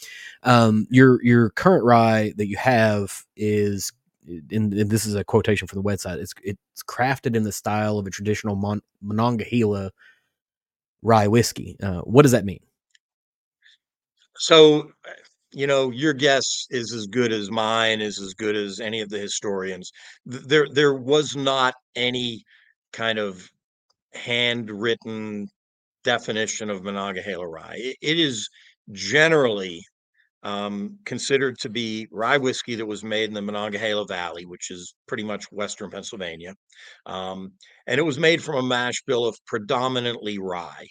[0.44, 3.92] um, your your current rye that you have is
[4.52, 6.20] and, this is a quotation from the website.
[6.20, 9.92] It's it's crafted in the style of a traditional Mon- Monongahela
[11.02, 11.78] rye whiskey.
[11.82, 12.60] Uh, what does that mean?
[14.38, 14.92] So,
[15.52, 19.10] you know, your guess is as good as mine, is as good as any of
[19.10, 19.92] the historians.
[20.26, 22.44] There, there was not any
[22.94, 23.50] kind of
[24.14, 25.48] handwritten
[26.04, 27.94] definition of Monongahela rye.
[28.02, 28.50] it is
[28.92, 29.84] generally
[30.44, 34.94] um, considered to be rye whiskey that was made in the Monongahela Valley, which is
[35.08, 36.56] pretty much western Pennsylvania.
[37.06, 37.54] Um,
[37.88, 40.88] and it was made from a mash bill of predominantly rye.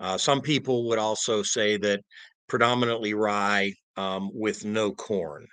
[0.00, 2.00] Uh, some people would also say that
[2.48, 5.46] predominantly rye um, with no corn.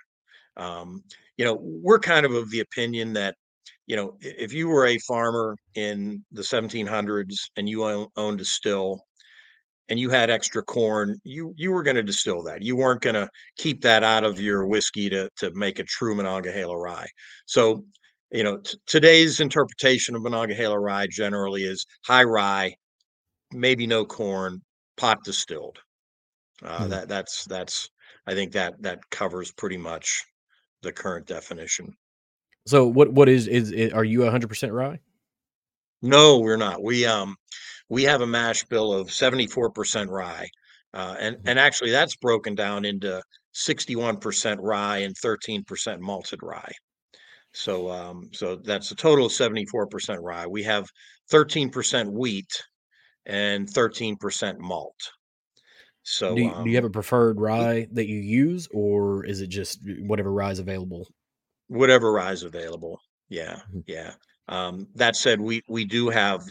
[0.57, 1.03] Um,
[1.37, 3.35] you know, we're kind of of the opinion that,
[3.87, 7.83] you know, if you were a farmer in the 1700s and you
[8.15, 9.01] owned a still,
[9.89, 12.61] and you had extra corn, you you were going to distill that.
[12.61, 16.15] You weren't going to keep that out of your whiskey to to make a true
[16.15, 17.07] Monongahela rye.
[17.45, 17.85] So,
[18.31, 22.75] you know, t- today's interpretation of Monongahela rye generally is high rye,
[23.51, 24.61] maybe no corn,
[24.97, 25.77] pot distilled.
[26.63, 26.89] Uh, mm.
[26.89, 27.89] That that's that's
[28.27, 30.23] I think that that covers pretty much
[30.81, 31.93] the current definition.
[32.65, 34.99] So what what is is, is are you 100% rye?
[36.01, 36.83] No, we're not.
[36.83, 37.35] We um
[37.89, 40.47] we have a mash bill of 74% rye.
[40.93, 41.47] Uh, and, mm-hmm.
[41.47, 43.21] and actually, that's broken down into
[43.53, 46.71] 61% rye and 13% malted rye.
[47.53, 50.47] So, um, so that's a total of 74% rye.
[50.47, 50.87] We have
[51.31, 52.63] 13% wheat
[53.25, 54.95] and 13% malt.
[56.03, 59.41] So, do you, um, do you, have a preferred rye that you use, or is
[59.41, 61.07] it just whatever rye is available?
[61.67, 62.99] Whatever rye is available.
[63.27, 63.79] Yeah, mm-hmm.
[63.87, 64.13] yeah.
[64.47, 66.43] Um, that said, we we do have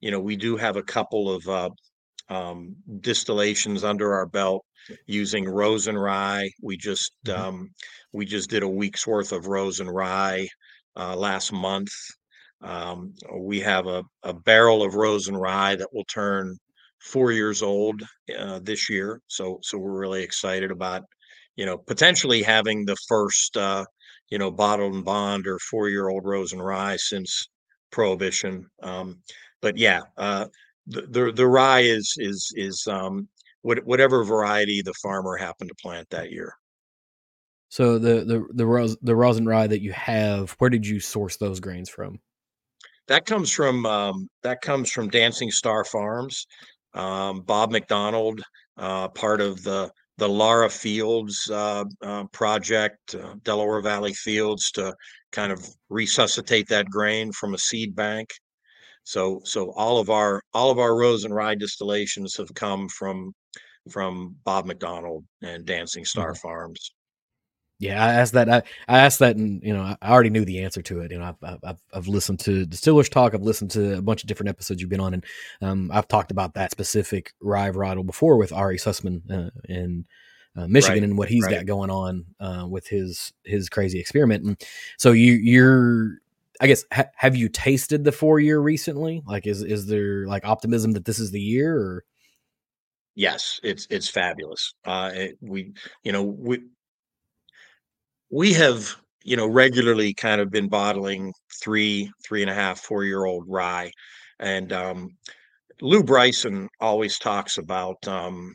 [0.00, 1.70] you know, we do have a couple of uh,
[2.28, 4.64] um, distillations under our belt
[5.06, 6.50] using Rosen rye.
[6.62, 7.40] We just mm-hmm.
[7.40, 7.70] um,
[8.12, 10.48] we just did a week's worth of Rosen rye
[10.96, 11.90] uh, last month.
[12.62, 16.56] Um, we have a, a barrel of Rosen rye that will turn
[17.00, 18.02] four years old
[18.38, 19.20] uh, this year.
[19.28, 21.02] So so we're really excited about
[21.56, 23.84] you know potentially having the first uh,
[24.30, 27.48] you know bottled and bond or four year old Rosen rye since
[27.90, 28.66] prohibition.
[28.82, 29.20] Um,
[29.60, 30.46] but yeah, uh,
[30.86, 33.28] the, the the rye is is is um,
[33.62, 36.54] what, whatever variety the farmer happened to plant that year.
[37.68, 41.36] So the the the ros, the Rosen rye that you have, where did you source
[41.36, 42.18] those grains from?
[43.06, 46.46] That comes from um, that comes from Dancing Star Farms.
[46.94, 48.42] Um, Bob McDonald,
[48.76, 54.94] uh, part of the the Lara Fields uh, uh, project, uh, Delaware Valley Fields, to
[55.32, 58.28] kind of resuscitate that grain from a seed bank.
[59.10, 63.34] So so all of our all of our Rosen rye distillations have come from
[63.90, 66.46] from Bob McDonald and Dancing Star mm-hmm.
[66.46, 66.92] Farms.
[67.80, 68.48] Yeah, I asked that.
[68.48, 71.10] I, I asked that, and you know, I already knew the answer to it.
[71.10, 73.34] You know, I've, I've, I've listened to Distillers Talk.
[73.34, 75.24] I've listened to a bunch of different episodes you've been on, and
[75.60, 80.04] um, I've talked about that specific rye varietal before with Ari Sussman uh, in
[80.56, 81.56] uh, Michigan right, and what he's right.
[81.56, 84.44] got going on uh, with his his crazy experiment.
[84.44, 84.62] And
[84.98, 86.20] so you you're
[86.60, 89.22] I guess ha- have you tasted the four year recently?
[89.26, 91.76] Like, is is there like optimism that this is the year?
[91.76, 92.04] Or
[93.14, 94.74] yes, it's it's fabulous.
[94.84, 95.72] Uh, it, we
[96.04, 96.60] you know we
[98.30, 98.94] we have
[99.24, 103.44] you know regularly kind of been bottling three three and a half four year old
[103.48, 103.90] rye,
[104.38, 105.16] and um,
[105.80, 108.54] Lew Bryson always talks about um,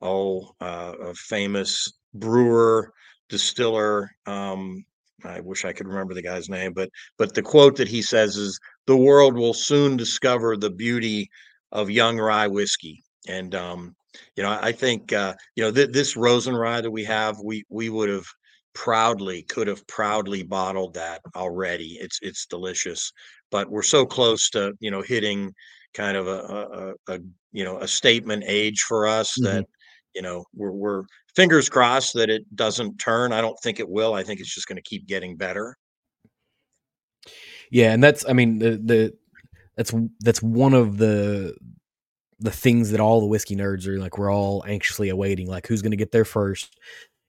[0.00, 2.90] oh uh, a famous brewer
[3.28, 4.82] distiller um,
[5.24, 8.36] I wish I could remember the guy's name, but but the quote that he says
[8.36, 11.28] is the world will soon discover the beauty
[11.72, 13.02] of young rye whiskey.
[13.26, 13.96] And um,
[14.36, 17.64] you know, I think uh, you know th- this Rosen rye that we have, we
[17.68, 18.26] we would have
[18.74, 21.98] proudly could have proudly bottled that already.
[22.00, 23.12] It's it's delicious,
[23.50, 25.52] but we're so close to you know hitting
[25.94, 27.18] kind of a, a, a
[27.52, 29.56] you know a statement age for us mm-hmm.
[29.56, 29.66] that
[30.14, 31.02] you know we're we're
[31.38, 33.32] fingers crossed that it doesn't turn.
[33.32, 34.14] I don't think it will.
[34.14, 35.76] I think it's just going to keep getting better.
[37.70, 39.14] Yeah, and that's I mean the the
[39.76, 41.54] that's that's one of the
[42.40, 45.82] the things that all the whiskey nerds are like we're all anxiously awaiting like who's
[45.82, 46.78] going to get there first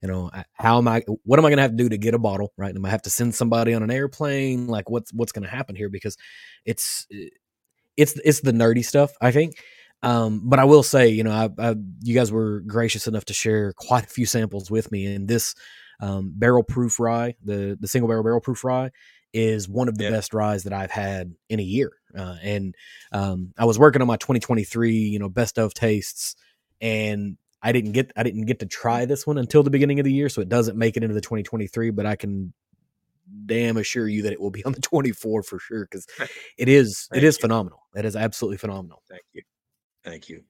[0.03, 2.13] you know how am i what am i going to have to do to get
[2.13, 5.31] a bottle right am i have to send somebody on an airplane like what's what's
[5.31, 6.15] going to happen here because
[6.63, 7.07] it's
[7.99, 9.11] it's it's the nerdy stuff.
[9.21, 9.55] I think.
[10.01, 13.33] Um, but I will say, you know, I, I, you guys were gracious enough to
[13.33, 15.55] share quite a few samples with me, and this
[15.99, 18.91] um, barrel proof rye, the the single barrel barrel proof rye,
[19.33, 21.91] is one of the best ryes that I've had in a year.
[22.17, 22.75] Uh, and
[23.11, 26.35] um, I was working on my 2023, you know, best of tastes,
[26.81, 30.05] and I didn't get I didn't get to try this one until the beginning of
[30.05, 31.91] the year, so it doesn't make it into the 2023.
[31.91, 32.53] But I can
[33.45, 36.07] damn assure you that it will be on the 24 for sure because
[36.57, 37.41] it is Thank it is you.
[37.41, 37.81] phenomenal.
[37.95, 39.03] It is absolutely phenomenal.
[39.09, 39.41] Thank you.
[40.09, 40.41] Thank you.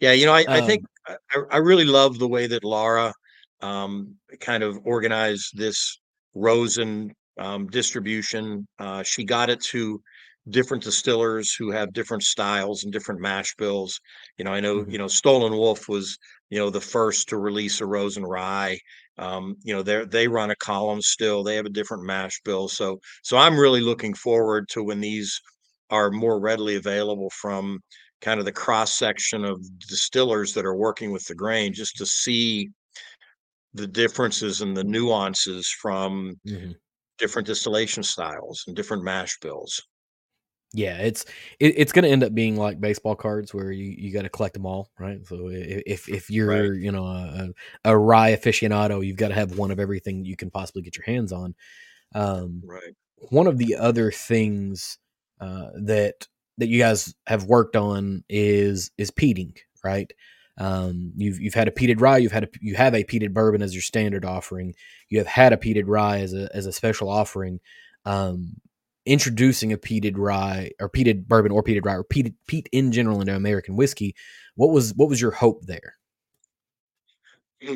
[0.00, 1.16] Yeah, you know, I, um, I think I,
[1.50, 3.12] I, really love the way that Laura
[3.60, 6.00] um, kind of organized this
[6.34, 8.66] Rosen um, distribution.
[8.78, 10.00] Uh, she got it to
[10.48, 14.00] different distillers who have different styles and different mash bills.
[14.38, 14.90] You know, I know, mm-hmm.
[14.90, 16.16] you know, Stoll & Wolfe was,
[16.48, 18.78] you know, the first to release a Rosen rye.
[19.18, 21.42] Um, you know, they they run a column still.
[21.42, 22.68] They have a different mash bill.
[22.68, 25.38] So so I'm really looking forward to when these
[25.90, 27.80] are more readily available from
[28.20, 32.06] kind of the cross section of distillers that are working with the grain just to
[32.06, 32.68] see
[33.74, 36.72] the differences and the nuances from mm-hmm.
[37.18, 39.82] different distillation styles and different mash bills.
[40.72, 41.24] Yeah, it's
[41.60, 44.28] it, it's going to end up being like baseball cards where you, you got to
[44.28, 45.24] collect them all, right?
[45.26, 46.80] So if if you're right.
[46.80, 47.48] you know a,
[47.84, 51.04] a rye aficionado, you've got to have one of everything you can possibly get your
[51.04, 51.54] hands on.
[52.14, 52.94] Um, right.
[53.30, 54.98] One of the other things
[55.40, 56.26] uh, that
[56.58, 60.10] that you guys have worked on is is peating, right?
[60.58, 63.62] Um, you've you've had a peated rye, you've had a you have a peated bourbon
[63.62, 64.74] as your standard offering.
[65.08, 67.60] You have had a peated rye as a as a special offering.
[68.04, 68.56] Um,
[69.04, 73.20] introducing a peated rye or peated bourbon or peated rye or peated peat in general
[73.20, 74.14] into American whiskey.
[74.54, 75.94] What was what was your hope there?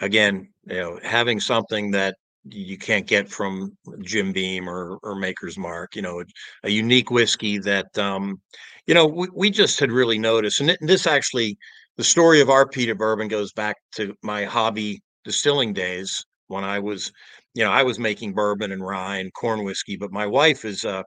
[0.00, 2.16] Again, you know, having something that
[2.48, 5.96] you can't get from Jim Beam or or Maker's Mark.
[5.96, 6.22] You know,
[6.64, 8.40] a unique whiskey that um,
[8.86, 11.56] you know we, we just had really noticed, and, this actually
[11.96, 16.78] the story of our peated bourbon goes back to my hobby distilling days when I
[16.78, 17.10] was,
[17.54, 20.84] you know, I was making bourbon and rye and corn whiskey, but my wife is
[20.84, 21.02] uh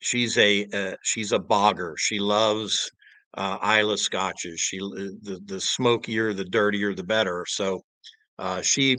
[0.00, 1.94] she's a uh, she's a bogger.
[1.98, 2.90] She loves
[3.36, 4.60] uh Islay scotches.
[4.60, 7.44] She the the smokier, the dirtier, the better.
[7.48, 7.82] So
[8.38, 8.96] uh, she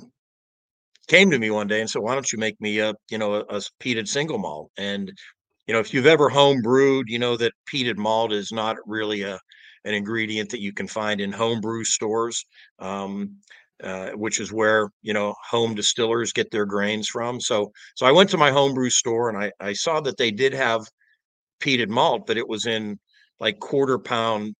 [1.08, 3.36] came to me one day and said, "Why don't you make me a you know
[3.36, 5.12] a, a peated single malt?" And
[5.68, 9.24] you know, if you've ever home brewed, you know that peated malt is not really
[9.24, 9.40] a
[9.86, 12.46] an ingredient that you can find in homebrew stores,
[12.80, 13.38] um,
[13.84, 17.40] uh, which is where you know home distillers get their grains from.
[17.42, 20.54] So, so I went to my homebrew store and I I saw that they did
[20.54, 20.86] have
[21.60, 23.00] peated malt, but it was in
[23.40, 24.56] like quarter pound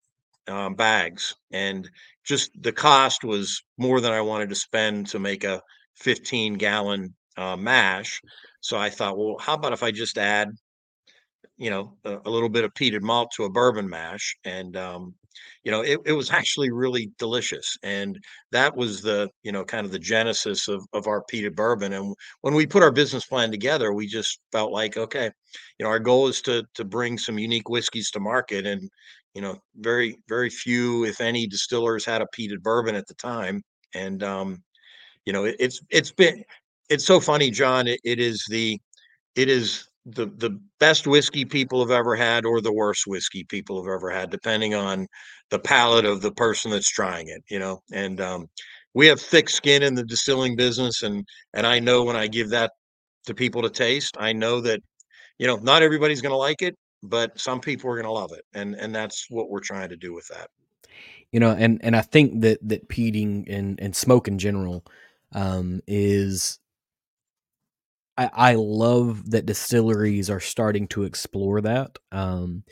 [0.48, 1.90] um, bags, and
[2.26, 5.62] just the cost was more than I wanted to spend to make a
[6.02, 8.22] 15 gallon uh, mash.
[8.62, 10.50] So I thought, well, how about if I just add,
[11.58, 14.36] you know, a, a little bit of peated malt to a bourbon mash?
[14.46, 15.16] And, um,
[15.64, 17.78] you know, it, it was actually really delicious.
[17.84, 18.20] And
[18.52, 21.94] that was the, you know, kind of the genesis of, of our peated bourbon.
[21.94, 25.30] And when we put our business plan together, we just felt like, okay,
[25.78, 28.66] you know, our goal is to, to bring some unique whiskeys to market.
[28.66, 28.90] And,
[29.34, 33.62] you know, very, very few, if any, distillers had a peated bourbon at the time.
[33.96, 34.64] And, um,
[35.26, 36.44] you know, it, it's it's been
[36.90, 37.88] it's so funny, John.
[37.88, 38.80] It, it is the
[39.36, 43.82] it is the the best whiskey people have ever had or the worst whiskey people
[43.82, 45.08] have ever had depending on
[45.52, 48.48] the palate of the person that's trying it you know and um,
[48.94, 52.50] we have thick skin in the distilling business and and i know when i give
[52.50, 52.72] that
[53.28, 54.82] to people to taste i know that
[55.38, 58.32] you know not everybody's going to like it but some people are going to love
[58.32, 60.50] it and and that's what we're trying to do with that
[61.32, 64.84] you know and and i think that that peating and and smoke in general
[65.34, 66.60] um, is
[68.18, 71.98] I, I, love that distilleries are starting to explore that.
[72.12, 72.64] Um,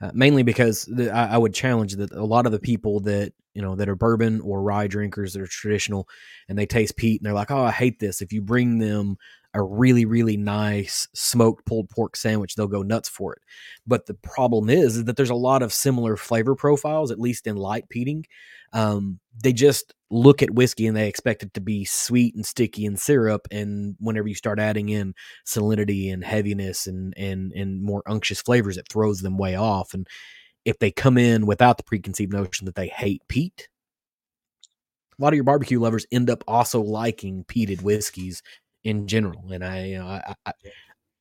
[0.00, 3.32] uh, mainly because the, I, I, would challenge that a lot of the people that
[3.54, 6.06] you know that are bourbon or rye drinkers that are traditional
[6.48, 8.20] and they taste peat and they're like, oh, I hate this.
[8.20, 9.16] If you bring them
[9.56, 13.42] a really really nice smoked pulled pork sandwich, they'll go nuts for it.
[13.86, 17.46] But the problem is, is that there's a lot of similar flavor profiles, at least
[17.46, 18.26] in light peating.
[18.72, 22.84] Um, they just look at whiskey and they expect it to be sweet and sticky
[22.86, 25.14] and syrup and whenever you start adding in
[25.44, 30.06] salinity and heaviness and and and more unctuous flavors it throws them way off and
[30.64, 33.68] if they come in without the preconceived notion that they hate peat
[35.18, 38.42] a lot of your barbecue lovers end up also liking peated whiskeys
[38.86, 40.52] in general and i you know, I, I,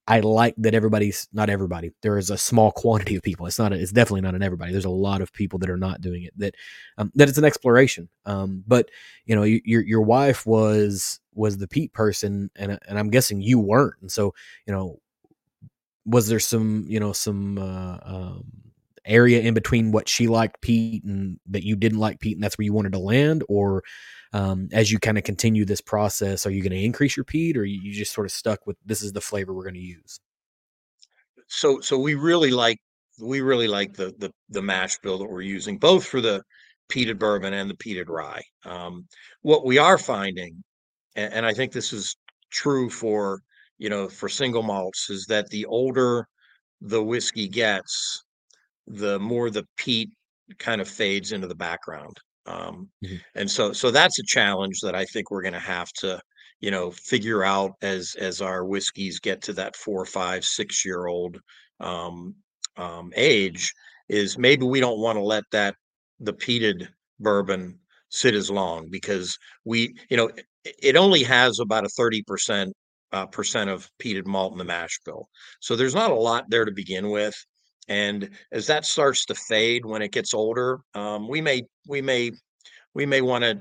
[0.07, 1.91] I like that everybody's not everybody.
[2.03, 3.47] There is a small quantity of people.
[3.47, 3.73] It's not.
[3.73, 4.71] A, it's definitely not an everybody.
[4.71, 6.33] There's a lot of people that are not doing it.
[6.37, 6.53] That
[6.99, 8.09] um, that it's an exploration.
[8.25, 8.91] Um, but
[9.25, 13.59] you know, your your wife was was the peat person, and and I'm guessing you
[13.59, 13.95] weren't.
[14.01, 14.35] And so
[14.67, 14.99] you know,
[16.05, 18.43] was there some you know some uh, um,
[19.05, 22.57] area in between what she liked peat and that you didn't like peat and that's
[22.57, 23.83] where you wanted to land or
[24.33, 27.55] um, as you kind of continue this process are you going to increase your peat
[27.55, 30.19] or you just sort of stuck with this is the flavor we're going to use
[31.47, 32.79] so so we really like
[33.21, 36.43] we really like the the the mash bill that we're using both for the
[36.89, 38.43] peated bourbon and the peated rye.
[38.63, 39.07] Um,
[39.41, 40.63] what we are finding,
[41.15, 42.15] and, and I think this is
[42.51, 43.41] true for
[43.77, 46.27] you know for single malts, is that the older
[46.81, 48.23] the whiskey gets,
[48.87, 50.09] the more the peat
[50.59, 52.17] kind of fades into the background.
[52.45, 53.21] Um, Mhm.
[53.33, 56.21] and so so that's a challenge that I think we're going to have to
[56.59, 61.07] you know figure out as as our whiskeys get to that four, five, six year
[61.07, 61.39] old
[61.79, 62.35] um,
[62.77, 63.71] um, age
[64.09, 65.75] is maybe we don't want to let that
[66.19, 66.87] the peated
[67.19, 67.79] bourbon
[68.09, 70.29] sit as long because we you know
[70.63, 72.73] it, only has about a 30 percent
[73.11, 75.27] uh, percent of peated malt in the mash bill
[75.59, 77.35] so there's not a lot there to begin with
[77.87, 82.31] and as that starts to fade when it gets older um, we may we may
[82.93, 83.59] we may want to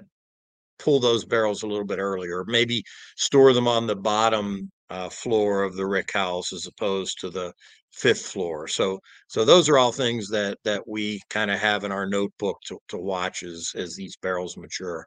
[0.79, 2.83] pull those barrels a little bit earlier, maybe
[3.17, 7.53] store them on the bottom uh, floor of the rick house as opposed to the
[7.93, 8.69] fifth floor.
[8.69, 12.59] So so those are all things that that we kind of have in our notebook
[12.67, 15.07] to, to watch as as these barrels mature.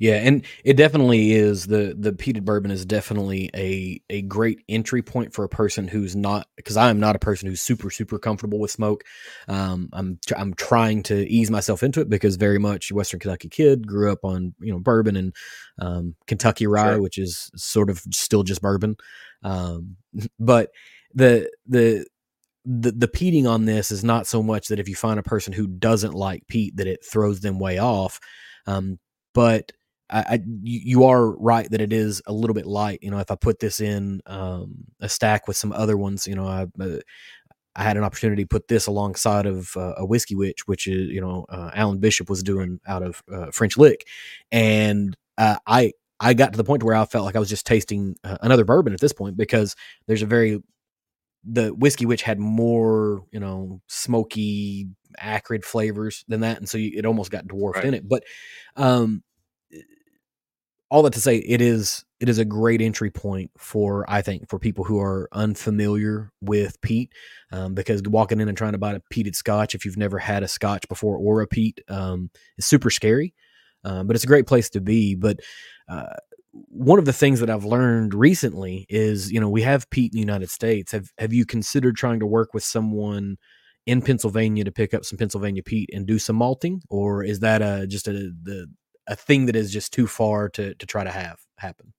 [0.00, 5.02] Yeah, and it definitely is the the peated bourbon is definitely a a great entry
[5.02, 8.18] point for a person who's not because I am not a person who's super super
[8.18, 9.02] comfortable with smoke.
[9.48, 13.48] Um, I'm tr- I'm trying to ease myself into it because very much Western Kentucky
[13.48, 15.34] kid grew up on you know bourbon and
[15.80, 17.02] um, Kentucky rye, Sure.
[17.02, 18.96] which is sort of still just bourbon.
[19.42, 19.96] Um,
[20.38, 20.70] but
[21.14, 22.06] the the
[22.64, 25.52] the the peating on this is not so much that if you find a person
[25.52, 28.20] who doesn't like peat that it throws them way off,
[28.66, 28.98] um,
[29.34, 29.72] but
[30.10, 33.00] I, I you, you are right that it is a little bit light.
[33.02, 36.34] You know, if I put this in um, a stack with some other ones, you
[36.34, 36.98] know, I uh,
[37.76, 41.08] I had an opportunity to put this alongside of uh, a whiskey witch, which is
[41.08, 44.06] you know uh, Alan Bishop was doing out of uh, French Lick,
[44.50, 47.66] and uh, I I got to the point where I felt like I was just
[47.66, 50.60] tasting uh, another bourbon at this point because there's a very
[51.44, 54.88] the whiskey witch had more you know smoky
[55.18, 57.86] acrid flavors than that and so you, it almost got dwarfed Right.
[57.86, 58.24] in it but
[58.76, 59.22] um
[60.90, 64.48] all that to say it is it is a great entry point for i think
[64.48, 67.12] for people who are unfamiliar with peat
[67.52, 70.42] um, because walking in and trying to buy a peated scotch if you've never had
[70.42, 73.34] a scotch before or a peat um, is super scary
[73.84, 75.40] um, but it's a great place to be but
[75.88, 76.14] uh,
[76.68, 80.16] one of the things that I've learned recently is, you know, we have peat in
[80.16, 80.92] the United States.
[80.92, 83.36] Have have you considered trying to work with someone
[83.86, 87.62] in Pennsylvania to pick up some Pennsylvania peat and do some malting, or is that
[87.62, 88.66] a just a the
[89.08, 91.92] a thing that is just too far to to try to have happen?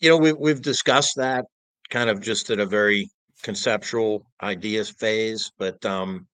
[0.00, 1.44] You know, we we've discussed that
[1.90, 3.08] kind of just at a very
[3.42, 6.26] conceptual ideas phase, but um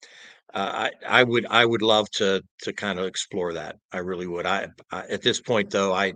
[0.54, 3.78] uh, I I would I would love to to kind of explore that.
[3.92, 4.46] I really would.
[4.46, 6.14] I, I at this point though, I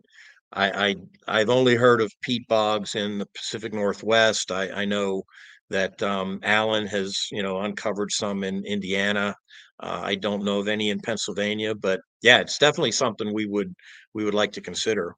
[0.52, 0.96] I, I
[1.28, 4.52] I've only heard of peat bogs in the Pacific Northwest.
[4.52, 5.24] I, I know
[5.70, 9.36] that um, Alan has you know uncovered some in Indiana.
[9.80, 13.76] Uh, I don't know of any in Pennsylvania, but yeah, it's definitely something we would
[14.16, 15.16] we would like to consider.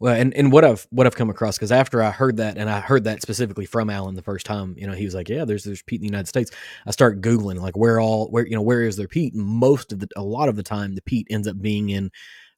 [0.00, 2.68] Well, and, and what I've what I've come across because after I heard that, and
[2.68, 5.44] I heard that specifically from Alan the first time, you know, he was like, "Yeah,
[5.44, 6.50] there's there's peat in the United States."
[6.84, 9.92] I start googling like where all where you know where is there peat, and most
[9.92, 12.10] of the a lot of the time the peat ends up being in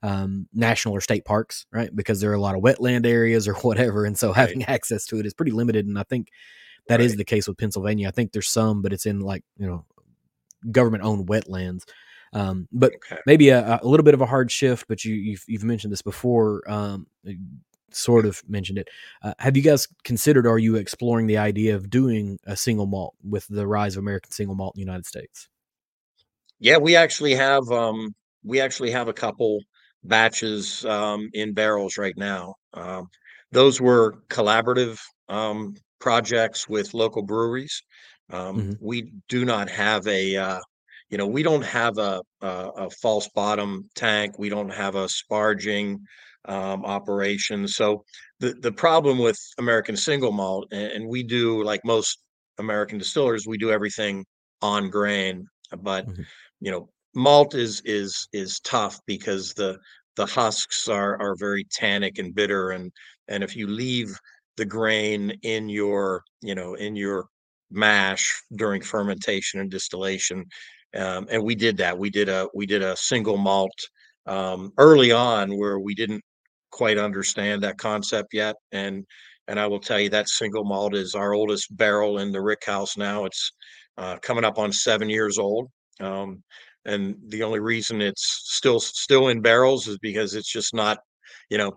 [0.03, 1.94] um, national or state parks, right?
[1.94, 5.05] Because there are a lot of wetland areas or whatever, and so Right, having access
[5.07, 5.86] to it is pretty limited.
[5.86, 6.28] And I think
[6.88, 7.18] that is right.
[7.18, 8.09] the case with Pennsylvania.
[8.09, 9.84] I think there's some, but it's in like you know
[10.70, 11.82] government owned wetlands.
[12.33, 13.20] Um, but Okay.
[13.26, 14.87] maybe a, a little bit of a hard shift.
[14.89, 16.62] But you you've, you've mentioned this before.
[16.70, 17.07] Um,
[17.91, 18.89] sort of mentioned it.
[19.22, 20.47] Uh, have you guys considered?
[20.47, 24.30] Are you exploring the idea of doing a single malt with the rise of American
[24.33, 25.49] single malt in the United States?
[26.59, 28.14] Yeah, we actually have um
[28.45, 29.61] we actually have a couple
[30.05, 32.55] batches um in barrels right now.
[32.74, 33.09] Um
[33.53, 37.83] those were collaborative um projects with local breweries.
[38.30, 40.61] Um hmm we do not have a uh
[41.13, 44.39] you know, we don't have a a, a false bottom tank.
[44.41, 45.99] We don't have a sparging
[46.47, 47.69] um operation.
[47.69, 48.05] So
[48.41, 52.19] the the problem with American single malt and, we do like most
[52.59, 54.27] American distillers, we do everything
[54.63, 55.47] on grain,
[55.79, 56.27] but hmm
[56.61, 59.79] you know, malt is is is tough because the
[60.17, 62.93] the husks are are very tannic and bitter, and
[63.29, 64.17] and if you leave
[64.57, 67.27] the grain in your you know in your
[67.71, 70.45] mash during fermentation and distillation,
[70.97, 71.99] um, and we did that.
[71.99, 73.78] We did a we did a single malt
[74.26, 76.22] um, early on where we didn't
[76.70, 79.05] quite understand that concept yet, and
[79.49, 82.64] and I will tell you that single malt is our oldest barrel in the Rick
[82.64, 83.24] House now.
[83.24, 83.53] It's
[83.99, 85.68] uh, coming up on seven years old.
[86.01, 86.43] Um,
[86.84, 90.99] and the only reason it's still still in barrels is because it's just not,
[91.49, 91.76] you know,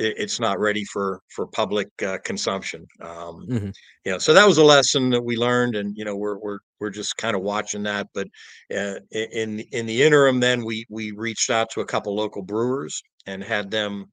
[0.00, 2.86] it, it's not ready for for public uh, consumption.
[3.00, 3.72] Um, Mhm.
[4.04, 6.58] you know, so that was a lesson that we learned, and you know, we're we're
[6.80, 8.06] we're just kind of watching that.
[8.14, 8.28] But
[8.74, 13.02] uh, in in the interim, then we we reached out to a couple local brewers
[13.26, 14.06] and had them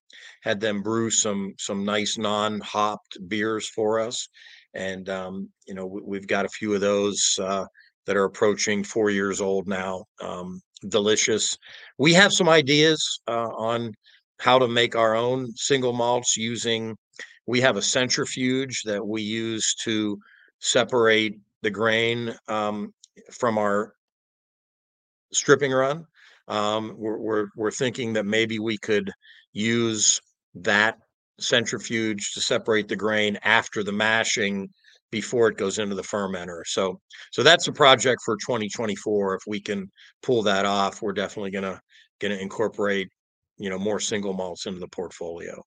[0.44, 4.28] had them brew some some nice non-hopped beers for us,
[4.74, 7.66] and um, you know, we, we've got a few of those uh,
[8.06, 10.06] that are approaching four years old now.
[10.22, 11.58] Um, delicious.
[11.98, 13.94] We have some ideas uh, on
[14.40, 16.96] how to make our own single malts using
[17.48, 20.20] we have a centrifuge that we use to
[20.60, 22.94] separate the grain um,
[23.32, 23.94] from our
[25.34, 26.06] stripping run.
[26.48, 29.12] Um, we're, we're we're thinking that maybe we could
[29.54, 30.22] use
[30.56, 30.98] that
[31.40, 34.70] centrifuge to separate the grain after the mashing
[35.12, 36.62] before it goes into the fermenter.
[36.66, 37.00] So
[37.32, 39.36] so that's a project for 2024.
[39.36, 39.90] If we can
[40.22, 41.80] pull that off, we're definitely gonna
[42.20, 43.10] gonna incorporate
[43.58, 45.64] you know more single malts into the portfolio.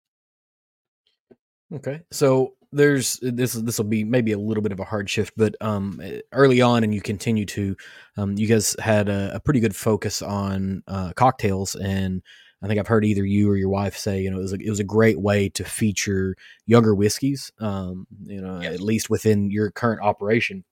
[1.73, 2.01] Okay.
[2.11, 5.55] So there's this this will be maybe a little bit of a hard shift, but
[5.61, 7.77] um eh, early on and you continue to
[8.17, 12.23] um you guys had a, a pretty good focus on uh cocktails and
[12.63, 14.57] I think I've heard either you or your wife say, you know, it was a,
[14.57, 16.37] it was a great way to feature
[16.67, 18.75] younger whiskeys, um, you know, Yes.
[18.75, 20.65] at least within your current operation.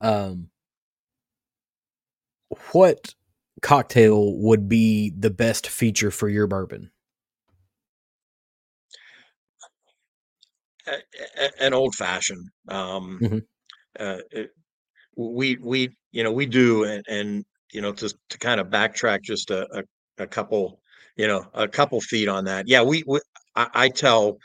[0.00, 0.50] Um,
[2.72, 3.14] what
[3.62, 6.90] cocktail would be the best feature for your bourbon?
[11.58, 12.48] An old fashioned.
[12.68, 13.46] Um, Mhm.
[13.98, 14.50] uh, it,
[15.16, 19.22] we we you know we do and and you know to to kind of backtrack
[19.22, 19.84] just a, a
[20.22, 20.80] a couple
[21.16, 22.68] you know a couple feet on that.
[22.68, 23.20] Yeah, we, we
[23.56, 24.38] I, I tell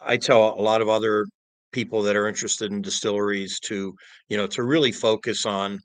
[0.00, 1.26] I tell a lot of other
[1.72, 3.94] people that are interested in distilleries to
[4.28, 5.80] you know to really focus on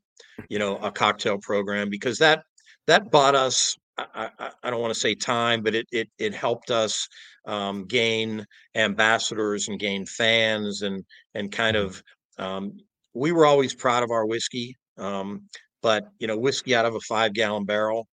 [0.50, 2.44] you know a cocktail program because that
[2.88, 6.34] that bought us I, I, I don't want to say time but it it it
[6.34, 7.08] helped us
[7.46, 11.04] um, gain ambassadors and gain fans and
[11.34, 11.86] and kind Mhm.
[11.86, 12.04] of
[12.38, 12.78] um,
[13.14, 15.48] we were always proud of our whiskey um,
[15.82, 18.08] but you know whiskey out of a five gallon barrel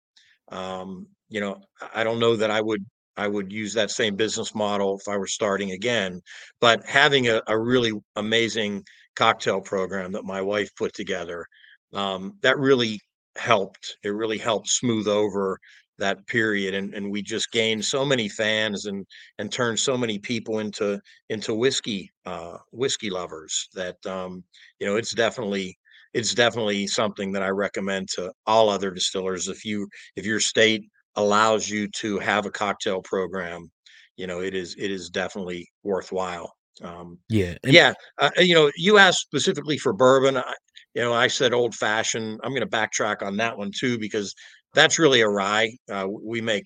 [0.49, 2.85] um, you know, I I don't know that I would
[3.17, 6.21] I would use that same business model if I were starting again,
[6.61, 8.83] but having a, a really amazing
[9.15, 11.45] cocktail program that my wife put together,
[11.93, 12.99] um, that really
[13.37, 13.97] helped.
[14.03, 15.59] It really helped smooth over
[15.99, 19.03] that period and, and we just gained so many fans and
[19.39, 24.43] and turned so many people into into whiskey uh whiskey lovers that um
[24.79, 25.75] you know it's definitely
[26.13, 30.83] it's definitely something that I recommend to all other distillers if you if your state
[31.15, 33.69] allows you to have a cocktail program,
[34.15, 36.53] you know, it is it is definitely worthwhile.
[36.81, 40.37] Um, Yeah, yeah, uh, you know, you asked specifically for bourbon.
[40.37, 40.53] I,
[40.97, 42.39] you know, I said old fashioned.
[42.43, 44.33] I'm going to backtrack on that one too because
[44.73, 45.69] that's really a rye.
[45.91, 46.63] Uh, we make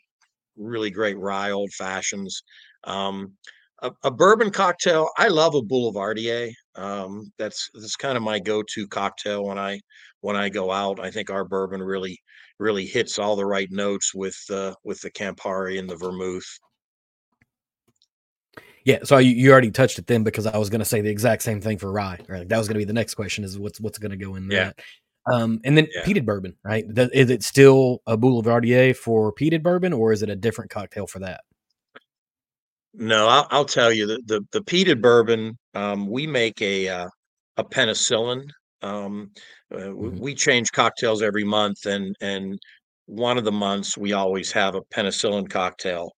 [0.55, 2.41] really great rye old fashions.
[2.85, 3.33] Um,
[3.81, 5.09] a, a bourbon cocktail.
[5.17, 6.49] I love a Boulevardier.
[6.75, 9.81] Um, that's that's kind of my go-to cocktail when I
[10.21, 11.01] when I go out.
[11.01, 12.17] I think our bourbon really
[12.57, 16.47] really hits all the right notes with uh, with the Campari and the vermouth.
[18.83, 21.09] Yeah, so you, you already touched it then because I was going to say the
[21.09, 22.19] exact same thing for rye.
[22.27, 24.35] Right, that was going to be the next question: is what's what's going to go
[24.35, 24.65] in Yeah.
[24.65, 24.79] that.
[25.31, 26.03] Um, and then Yeah.
[26.03, 26.83] peated bourbon, right?
[26.95, 31.05] Th- Is it still a Boulevardier for peated bourbon, or is it a different cocktail
[31.05, 31.41] for that?
[32.93, 35.57] No, I'll, I'll tell you the the, the peated bourbon.
[35.75, 37.07] Um, we make a uh,
[37.57, 38.49] a penicillin.
[38.81, 39.31] Um,
[39.73, 40.19] uh, we, Mhm.
[40.19, 42.59] we change cocktails every month, and and
[43.05, 46.11] one of the months we always have a penicillin cocktail.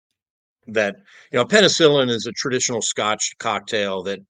[0.68, 0.96] That
[1.32, 4.20] you know, penicillin is a traditional Scotch cocktail that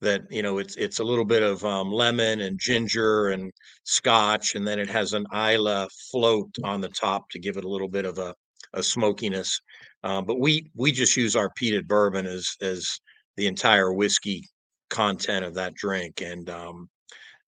[0.00, 3.52] that you know it's it's a little bit of um, lemon and ginger and
[3.84, 7.68] Scotch, and then it has an Islay float on the top to give it a
[7.68, 8.34] little bit of a
[8.74, 9.60] a smokiness.
[10.02, 13.00] Uh, but we we just use our peated bourbon as as
[13.36, 14.44] the entire whiskey
[14.90, 16.88] content of that drink, and um,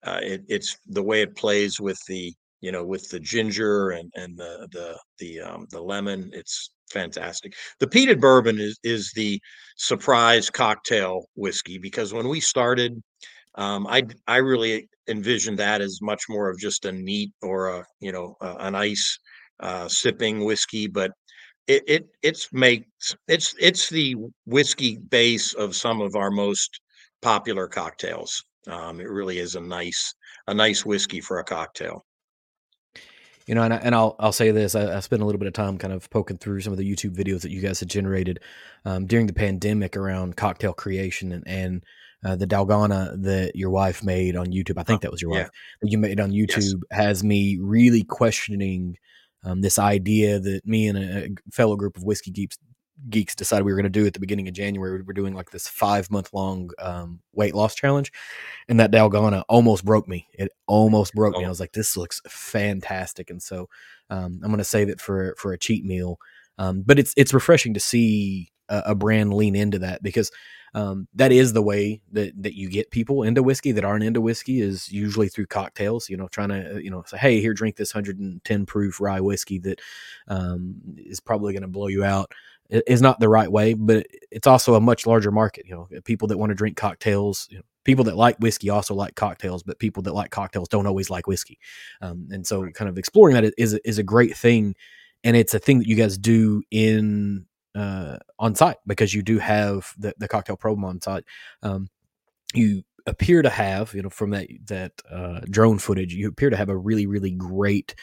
[0.05, 2.33] uh, it, it's the way it plays with the
[2.65, 6.31] you know with the ginger and and the the the um, the lemon.
[6.33, 7.55] It's fantastic.
[7.81, 9.41] The peated bourbon is is the
[9.77, 13.03] surprise cocktail whiskey because when we started,
[13.57, 17.85] um, I I really envisioned that as much more of just a neat or a
[18.01, 19.19] you know uh, an ice
[19.61, 21.13] uh, sipping whiskey, but
[21.67, 26.81] it it it's makes it's it's the whiskey base of some of our most
[27.23, 28.43] popular cocktails.
[28.69, 30.15] Um, it really is a nice
[30.47, 32.07] a nice whiskey for a cocktail.
[33.47, 35.49] You know, and, I, and I'll I'll say this: I, I spent a little bit
[35.49, 37.91] of time kind of poking through some of the YouTube videos that you guys had
[37.91, 38.41] generated
[38.87, 41.85] um, during the pandemic around cocktail creation and and
[42.25, 44.79] uh, the Dalgona that your wife made on YouTube.
[44.79, 45.43] I think that was your Yeah.
[45.43, 45.51] wife
[45.83, 46.57] that you made on Yes.
[46.57, 48.97] YouTube has me really questioning
[49.45, 52.57] um, this idea that me and a fellow group of whiskey geeks
[53.11, 55.03] geeks decided we were going to do at the beginning of January.
[55.03, 58.13] We're doing like this five month long um, weight loss challenge,
[58.69, 60.29] and that Dalgona almost broke me.
[60.33, 61.45] It almost broke me.
[61.45, 61.51] I Oh.
[61.51, 63.69] was like, this looks fantastic, and so
[64.11, 66.19] um, I'm going to save it for for a cheat meal.
[66.59, 70.31] Um, but it's it's refreshing to see a, a brand lean into that because
[70.75, 74.21] um, that is the way that that you get people into whiskey that aren't into
[74.21, 76.09] whiskey is usually through cocktails.
[76.09, 79.59] You know, trying to you know say, hey, here, drink this 110 proof rye whiskey
[79.61, 79.81] that
[80.29, 82.31] um, is probably going to blow you out.
[82.71, 85.67] It is not the right way, but it's also a much larger market.
[85.67, 87.47] You know, people that want to drink cocktails.
[87.51, 90.87] You know, people that like whiskey also like cocktails, but people that like cocktails don't
[90.87, 91.59] always like whiskey.
[92.01, 94.75] Um, and so, kind of exploring that is is a great thing,
[95.23, 99.39] and it's a thing that you guys do in uh, on site because you do
[99.39, 101.25] have the, the cocktail program on site.
[101.63, 101.89] Um,
[102.55, 106.57] you appear to have, you know, from that that uh, drone footage, you appear to
[106.57, 107.95] have a really really great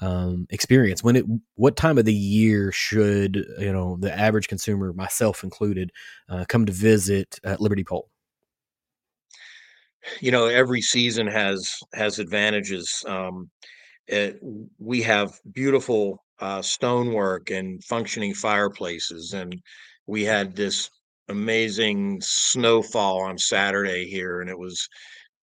[0.00, 1.04] um, experience.
[1.04, 1.24] When it,
[1.54, 5.92] what time of the year should you know the average consumer, myself included,
[6.28, 8.08] uh, come to visit uh, Liberty Pole?
[10.20, 13.04] You know, every season has has advantages.
[13.06, 13.50] Um,
[14.06, 14.40] it,
[14.78, 19.60] we have beautiful uh, stonework and functioning fireplaces, and
[20.06, 20.90] we had this
[21.28, 24.88] amazing snowfall on Saturday here, and it was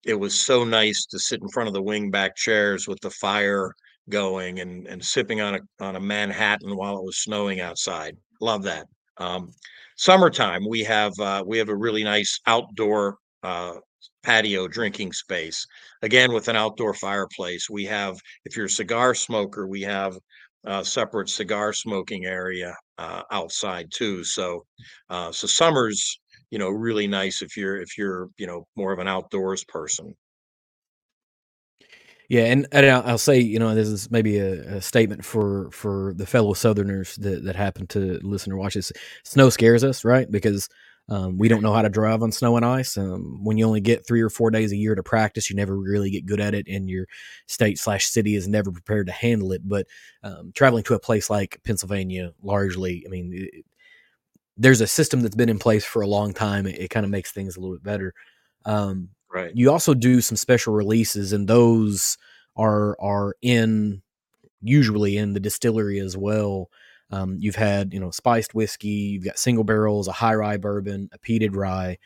[0.06, 3.74] it was so nice to sit in front of the wingback chairs with the fire
[4.10, 8.16] going and and sipping on a on a Manhattan while it was snowing outside.
[8.42, 8.88] Love that.
[9.18, 9.52] Um,
[9.98, 13.74] summertime, we have uh, we have a really nice outdoor uh,
[14.24, 15.66] patio drinking space.
[16.02, 17.70] Again, with an outdoor fireplace.
[17.70, 20.18] We have, if you're a cigar smoker, we have
[20.66, 24.24] a separate cigar smoking area uh, outside too.
[24.24, 24.66] So,
[25.10, 26.20] uh, so summer's
[26.52, 30.14] you know really nice if you're if you're you know more of an outdoors person.
[32.30, 36.14] Yeah, and, and I'll say, you know, this is maybe a, a statement for for
[36.16, 38.92] the fellow Southerners that that happen to listen or watch this.
[39.24, 40.30] Snow scares us, right?
[40.30, 40.68] Because
[41.08, 42.98] um, we don't know how to drive on snow and ice.
[42.98, 45.78] Um, when you only get three or four days a year to practice, you never
[45.78, 47.06] really get good at it, and your
[47.48, 49.62] state slash city is never prepared to handle it.
[49.64, 49.88] But
[50.24, 53.64] um, traveling to a place like Pennsylvania, largely, I mean, it,
[54.58, 56.66] there's a system that's been in place for a long time.
[56.68, 58.14] It, it kind of makes things a little bit better.
[58.66, 59.52] Um, Right.
[59.54, 62.18] you also do some special releases, and those
[62.56, 64.02] are are in
[64.62, 66.70] usually in the distillery as well.
[67.12, 71.10] Um, you've had you know spiced whiskey, you've got single barrels, a high rye bourbon,
[71.14, 71.98] a peated rye.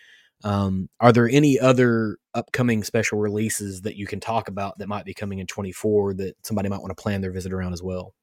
[0.43, 5.05] Um, are there any other upcoming special releases that you can talk about that might
[5.05, 8.13] be coming in 24 that somebody might want to plan their visit around as well?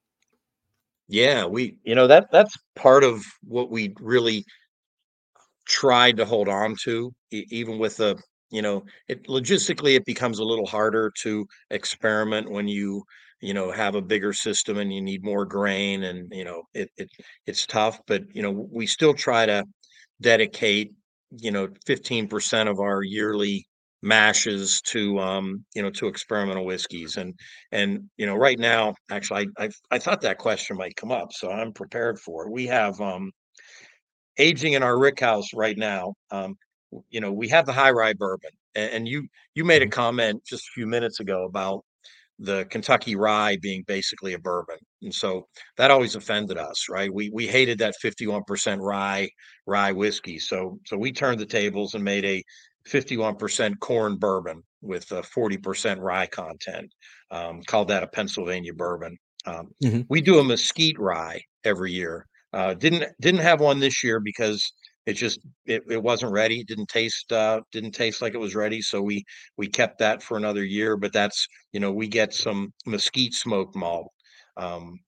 [1.09, 4.45] Yeah, we you know that that's part of what we really
[5.67, 8.17] tried to hold on to, e- even with the
[8.51, 13.03] you know it logistically it becomes a little harder to experiment when you
[13.41, 16.91] you know have a bigger system and you need more grain and you know it,
[16.97, 17.09] it
[17.47, 19.65] it's tough but you know we still try to
[20.21, 20.93] dedicate
[21.39, 23.67] you know 15% of our yearly
[24.03, 27.35] mashes to um you know to experimental whiskeys and
[27.73, 31.33] and you know right now actually I, I I thought that question might come up
[31.33, 32.53] so I'm prepared for it.
[32.53, 33.33] We have um
[34.39, 36.57] aging in our rick house right now um
[37.11, 39.89] you know we have the high rye bourbon and, and you you made a Mhm.
[39.89, 41.85] comment just a few minutes ago about
[42.39, 44.79] the Kentucky rye being basically a bourbon.
[45.03, 47.13] And so that always offended us, right?
[47.13, 49.31] We we hated that 51% rye
[49.67, 50.39] rye whiskey.
[50.39, 52.43] So so we turned the tables and made a
[52.87, 56.93] 51% corn bourbon with a 40% rye content.
[57.31, 59.17] Um, called that a Pennsylvania bourbon.
[59.47, 60.09] Um, Mhm.
[60.09, 62.27] we do a mesquite rye every year.
[62.53, 64.73] Uh, didn't didn't have one this year because
[65.09, 66.63] it just it, it wasn't ready.
[66.63, 68.83] Didn't taste uh, didn't taste like it was ready.
[68.83, 69.25] So we
[69.57, 70.99] we kept that for another year.
[70.99, 74.13] But that's you know, we get some mesquite smoked malt.
[74.59, 75.01] Um,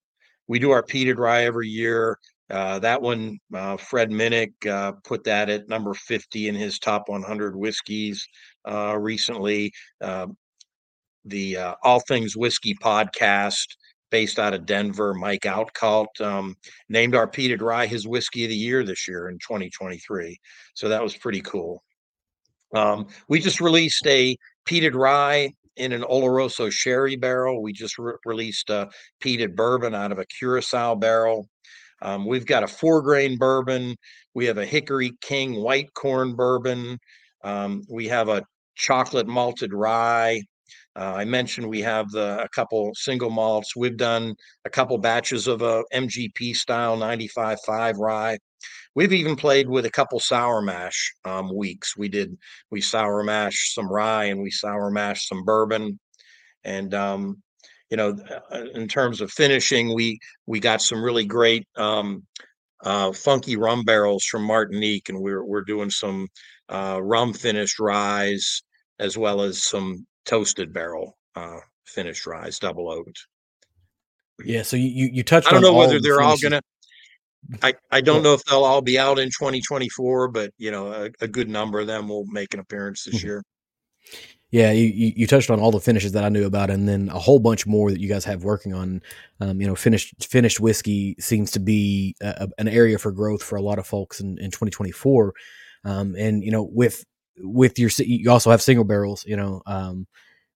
[0.49, 2.19] we do our peated rye every year.
[2.49, 7.09] Uh, that one, uh, Fred Minnick uh, put that at number 50 in his top
[7.09, 8.27] 100 whiskeys
[8.67, 9.71] uh, recently.
[10.01, 10.29] Uh,
[11.27, 13.67] the uh, All Things Whiskey podcast,
[14.11, 16.57] based out of Denver, Mike Outcalt, um,
[16.89, 20.39] named our peated rye his whiskey of the year this year in 2023.
[20.75, 21.83] So that was pretty cool.
[22.75, 24.37] Um, we just released a
[24.69, 27.63] peated rye in an Oloroso sherry barrel.
[27.63, 28.91] We just re- released a
[29.23, 31.49] peated bourbon out of a Curacao barrel.
[32.03, 33.97] Um, we've got a four grain bourbon.
[34.35, 36.99] We have a Hickory King white corn bourbon.
[37.43, 38.45] Um, we have a
[38.75, 40.43] chocolate malted rye.
[41.01, 43.75] Uh, I mentioned we have the a couple single malts.
[43.75, 44.35] We've done
[44.67, 48.39] a couple batches of a MGP style 95.5 rye.
[48.95, 51.97] We've even played with a couple sour mash um, weeks.
[51.97, 52.37] We did
[52.71, 55.99] we sour mash some rye and we sour mash some bourbon,
[56.65, 57.43] and um,
[57.89, 58.19] you know,
[58.53, 62.27] uh, in terms of finishing, we we got some really great um,
[62.85, 66.29] uh, funky rum barrels from Martinique, and we're we're doing some
[66.69, 68.37] uh, rum finished rye
[68.99, 73.27] as well as some toasted barrel uh, finished rye, double oaked.
[74.45, 75.49] Yeah, so you you touched.
[75.49, 76.63] I don't know whether they're all gonna.
[77.63, 81.11] I, I don't know if they'll all be out in 2024, but you know a,
[81.21, 83.27] a good number of them will make an appearance this mm-hmm.
[83.27, 83.43] year.
[84.53, 87.19] Yeah, you, you touched on all the finishes that I knew about, and then a
[87.21, 89.01] whole bunch more that you guys have working on.
[89.41, 93.57] Um, you know, finished finished whiskey seems to be a, an area for growth for
[93.57, 95.35] a lot of folks in, in 2024.
[95.85, 97.05] Um, and you know, with
[97.43, 99.25] with your you also have single barrels.
[99.27, 100.07] You know, um,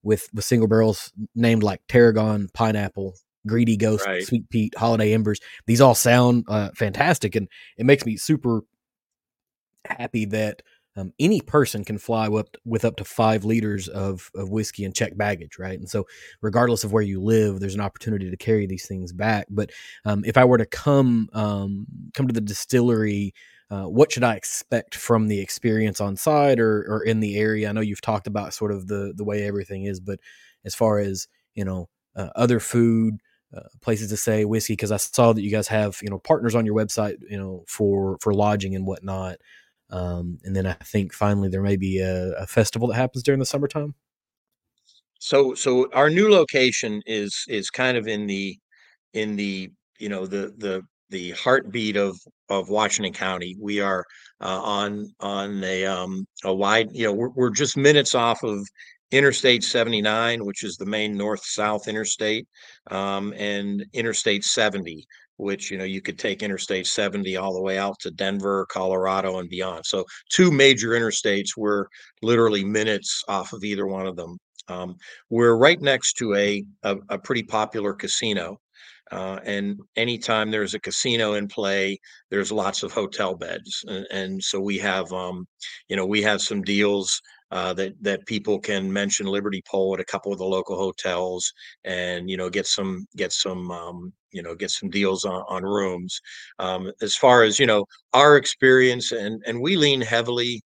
[0.03, 3.15] with with single barrels named like Tarragon, Pineapple,
[3.47, 4.23] Greedy Ghost, right.
[4.23, 5.41] Sweet Peat, Holiday Embers.
[5.67, 8.63] These all sound uh, fantastic, and it makes me super
[9.87, 10.63] happy that
[10.97, 14.95] um, any person can fly up with up to five liters of, of whiskey and
[14.95, 15.79] check baggage, right?
[15.79, 16.07] And so,
[16.41, 19.47] regardless of where you live, there's an opportunity to carry these things back.
[19.51, 19.73] But
[20.05, 23.35] um, if I were to come um, come to the distillery,
[23.71, 27.69] uh, what should I expect from the experience on site or, or in the area?
[27.69, 30.21] I know you've talked about sort of the the way everything is, but
[30.65, 33.17] as far as you know, uh, other food.
[33.57, 36.57] Uh, places to say whiskey because I saw that you guys have you know partners
[36.57, 39.37] on your website you know for for lodging and whatnot.
[39.91, 43.39] Um, and then I think finally there may be a, a festival that happens during
[43.39, 43.95] the summertime.
[45.21, 48.59] So, so our new location is is kind of in the
[49.15, 53.57] in the you know the the the heartbeat of of Washington County.
[53.61, 54.05] We are
[54.41, 58.67] uh, on on a um a wide you know we're, we're just minutes off of
[59.11, 62.49] Interstate 79, which is the main north south interstate,
[62.91, 67.79] um, and Interstate 70, which you know you could take interstate 70 all the way
[67.79, 71.87] out to denver colorado and beyond so two major interstates we're
[72.23, 74.39] literally minutes off of either one of them
[74.69, 74.97] um,
[75.29, 78.59] we're right next to a, a, a pretty popular casino
[79.13, 81.99] uh, and anytime there's a casino in play
[82.31, 85.47] there's lots of hotel beds and, and so we have um,
[85.89, 87.21] you know we have some deals
[87.55, 91.53] uh, that that people can mention Liberty Pole at a couple of the local hotels,
[91.85, 95.63] and you know get some get some um, you know get some deals on, on
[95.63, 96.21] rooms.
[96.59, 100.63] Um, as far as you know, our experience and and we lean heavily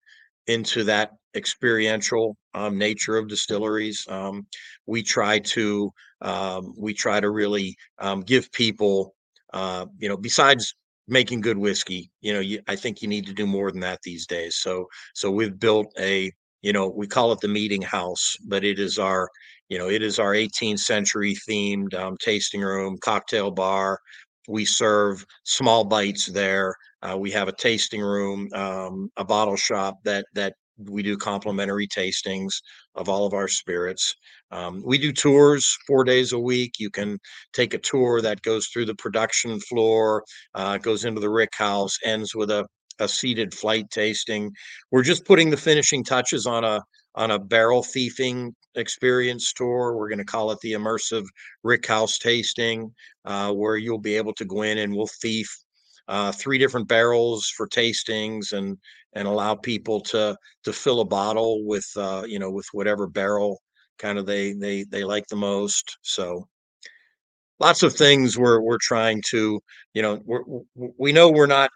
[0.46, 4.06] into that experiential um, nature of distilleries.
[4.08, 4.46] Um,
[4.86, 5.90] we try to
[6.22, 9.14] um, we try to really um, give people
[9.52, 10.74] uh, you know besides
[11.08, 14.00] making good whiskey you know you, i think you need to do more than that
[14.02, 14.56] these days.
[14.56, 18.78] So so we've built a you know we call it the meeting house but it
[18.78, 19.28] is our
[19.68, 24.00] you know it is our 18th century themed um, tasting room cocktail bar.
[24.48, 26.74] We serve small bites there.
[27.02, 31.88] Uh, we have a tasting room um, a bottle shop that that we do complimentary
[31.88, 32.54] tastings
[32.94, 34.14] of all of our spirits
[34.50, 37.18] um, we do tours four days a week you can
[37.52, 40.22] take a tour that goes through the production floor
[40.54, 42.66] uh, goes into the rick house ends with a
[42.98, 44.52] a seated flight tasting.
[44.90, 46.82] We're just putting the finishing touches on a
[47.14, 49.96] on a barrel thieving experience tour.
[49.96, 51.24] We're going to call it the immersive
[51.62, 52.92] Rick House tasting,
[53.24, 55.48] uh, where you'll be able to go in and we'll thief
[56.08, 58.76] uh, three different barrels for tastings and
[59.16, 63.60] and allow people to to fill a bottle with uh, you know with whatever barrel
[63.98, 65.96] kind of they they they like the most.
[66.02, 66.46] So
[67.58, 69.60] lots of things we're we're trying to
[69.94, 70.42] you know we're,
[70.98, 71.70] we know we're not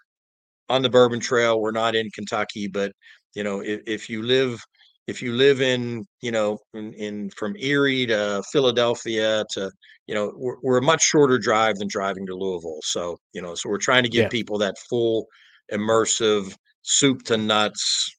[0.68, 1.60] on the Bourbon Trail.
[1.60, 2.92] We're not in Kentucky, but
[3.34, 4.60] you know, if, if you live
[5.06, 9.70] if you live in you know in, in, from Erie to Philadelphia to
[10.06, 12.80] you know we're, we're, a much shorter drive than driving to Louisville.
[12.82, 14.28] So you know, so we're trying to give yeah.
[14.28, 15.26] people that full
[15.72, 18.16] immersive soup to nuts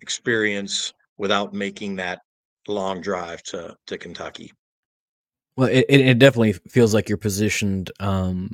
[0.00, 2.20] experience without making that
[2.68, 4.52] long drive to to Kentucky.
[5.56, 8.50] Well, it, it definitely feels like you're positioned um,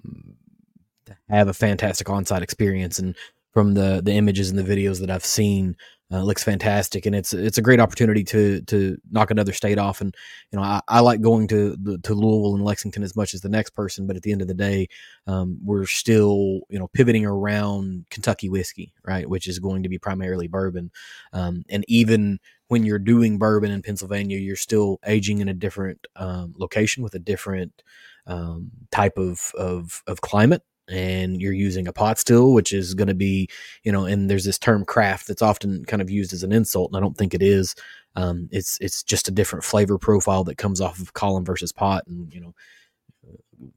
[1.07, 3.14] to have a fantastic on-site experience and
[3.53, 5.76] from the the images and the videos that I've seen
[6.11, 10.00] uh, looks fantastic and it's it's a great opportunity to to knock another state off
[10.00, 10.14] and
[10.50, 13.48] you know I, I like going to to Louisville and Lexington as much as the
[13.48, 14.88] next person but at the end of the day
[15.26, 19.98] um, we're still you know pivoting around Kentucky whiskey right which is going to be
[19.98, 20.90] primarily bourbon
[21.32, 22.38] um, and even
[22.68, 27.14] when you're doing bourbon in Pennsylvania you're still aging in a different um, location with
[27.14, 27.82] a different
[28.26, 33.09] um, type of, of of climate and you're using a pot still, which is going
[33.09, 33.49] to be,
[33.84, 36.91] you know, and there's this term craft that's often kind of used as an insult,
[36.91, 37.74] and I don't think it is.
[38.16, 42.05] Um, it's it's just a different flavor profile that comes off of column versus pot,
[42.07, 42.55] and you know,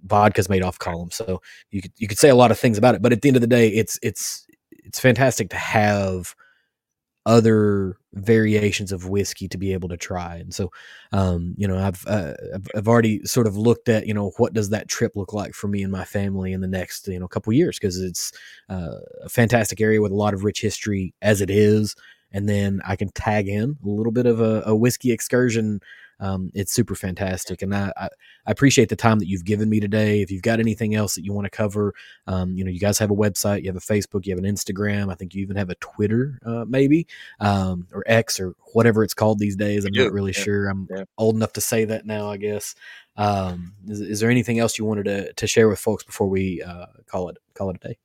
[0.05, 1.11] vodka's made off column.
[1.11, 3.29] So you could you could say a lot of things about it, but at the
[3.29, 6.35] end of the day, it's it's it's fantastic to have
[7.25, 10.37] other variations of whiskey to be able to try.
[10.37, 10.71] And so,
[11.11, 12.33] um, you know, I've, uh,
[12.75, 15.67] I've, already sort of looked at, you know, what does that trip look like for
[15.67, 18.31] me and my family in the next, you know, couple years because it's
[18.69, 21.95] uh, a fantastic area with a lot of rich history as it is.
[22.33, 25.81] And then I can tag in a little bit of a, a whiskey excursion
[26.21, 27.63] um, it's super fantastic.
[27.63, 28.05] And I, I,
[28.45, 30.21] I, appreciate the time that you've given me today.
[30.21, 31.95] If you've got anything else that you want to cover,
[32.27, 34.49] um, you know, you guys have a website, you have a Facebook, you have an
[34.49, 35.11] Instagram.
[35.11, 37.07] I think you even have a Twitter, uh, maybe,
[37.39, 39.83] um, or X or whatever it's called these days.
[39.83, 40.43] I'm not really yeah.
[40.43, 40.69] sure.
[40.69, 41.03] I'm yeah.
[41.17, 42.75] old enough to say that now, I guess.
[43.17, 46.61] Um, is, is, there anything else you wanted to, to share with folks before we
[46.61, 47.97] uh, call it call it a day?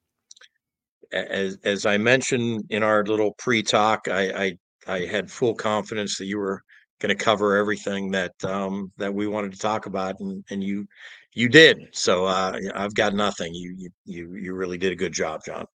[1.13, 6.19] As as I mentioned in our little pre talk, I, I I had full confidence
[6.19, 6.63] that you were
[6.99, 10.87] going to cover everything that um, that we wanted to talk about, and and you
[11.35, 11.79] you did.
[11.93, 13.55] So uh, I've got nothing.
[13.55, 15.67] You you you really did a good job, John.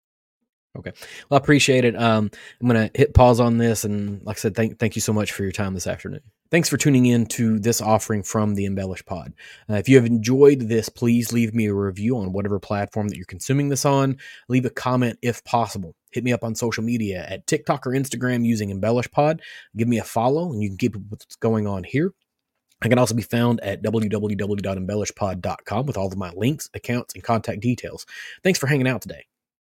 [0.78, 0.92] Okay,
[1.30, 1.98] well, I appreciate it.
[1.98, 5.02] Um, I'm going to hit pause on this, and like I said, thank thank you
[5.02, 6.22] so much for your time this afternoon.
[6.50, 9.34] Thanks for tuning in to this offering from the Embellish Pod.
[9.70, 13.18] Uh, if you have enjoyed this, please leave me a review on whatever platform that
[13.18, 14.18] you're consuming this on.
[14.48, 15.94] Leave a comment if possible.
[16.12, 19.42] Hit me up on social media at TikTok or Instagram using Embellish Pod.
[19.76, 22.14] Give me a follow, and you can keep up with what's going on here.
[22.82, 27.60] I can also be found at www.embellishpod.com with all of my links, accounts, and contact
[27.62, 28.06] details.
[28.44, 29.26] Thanks for hanging out today.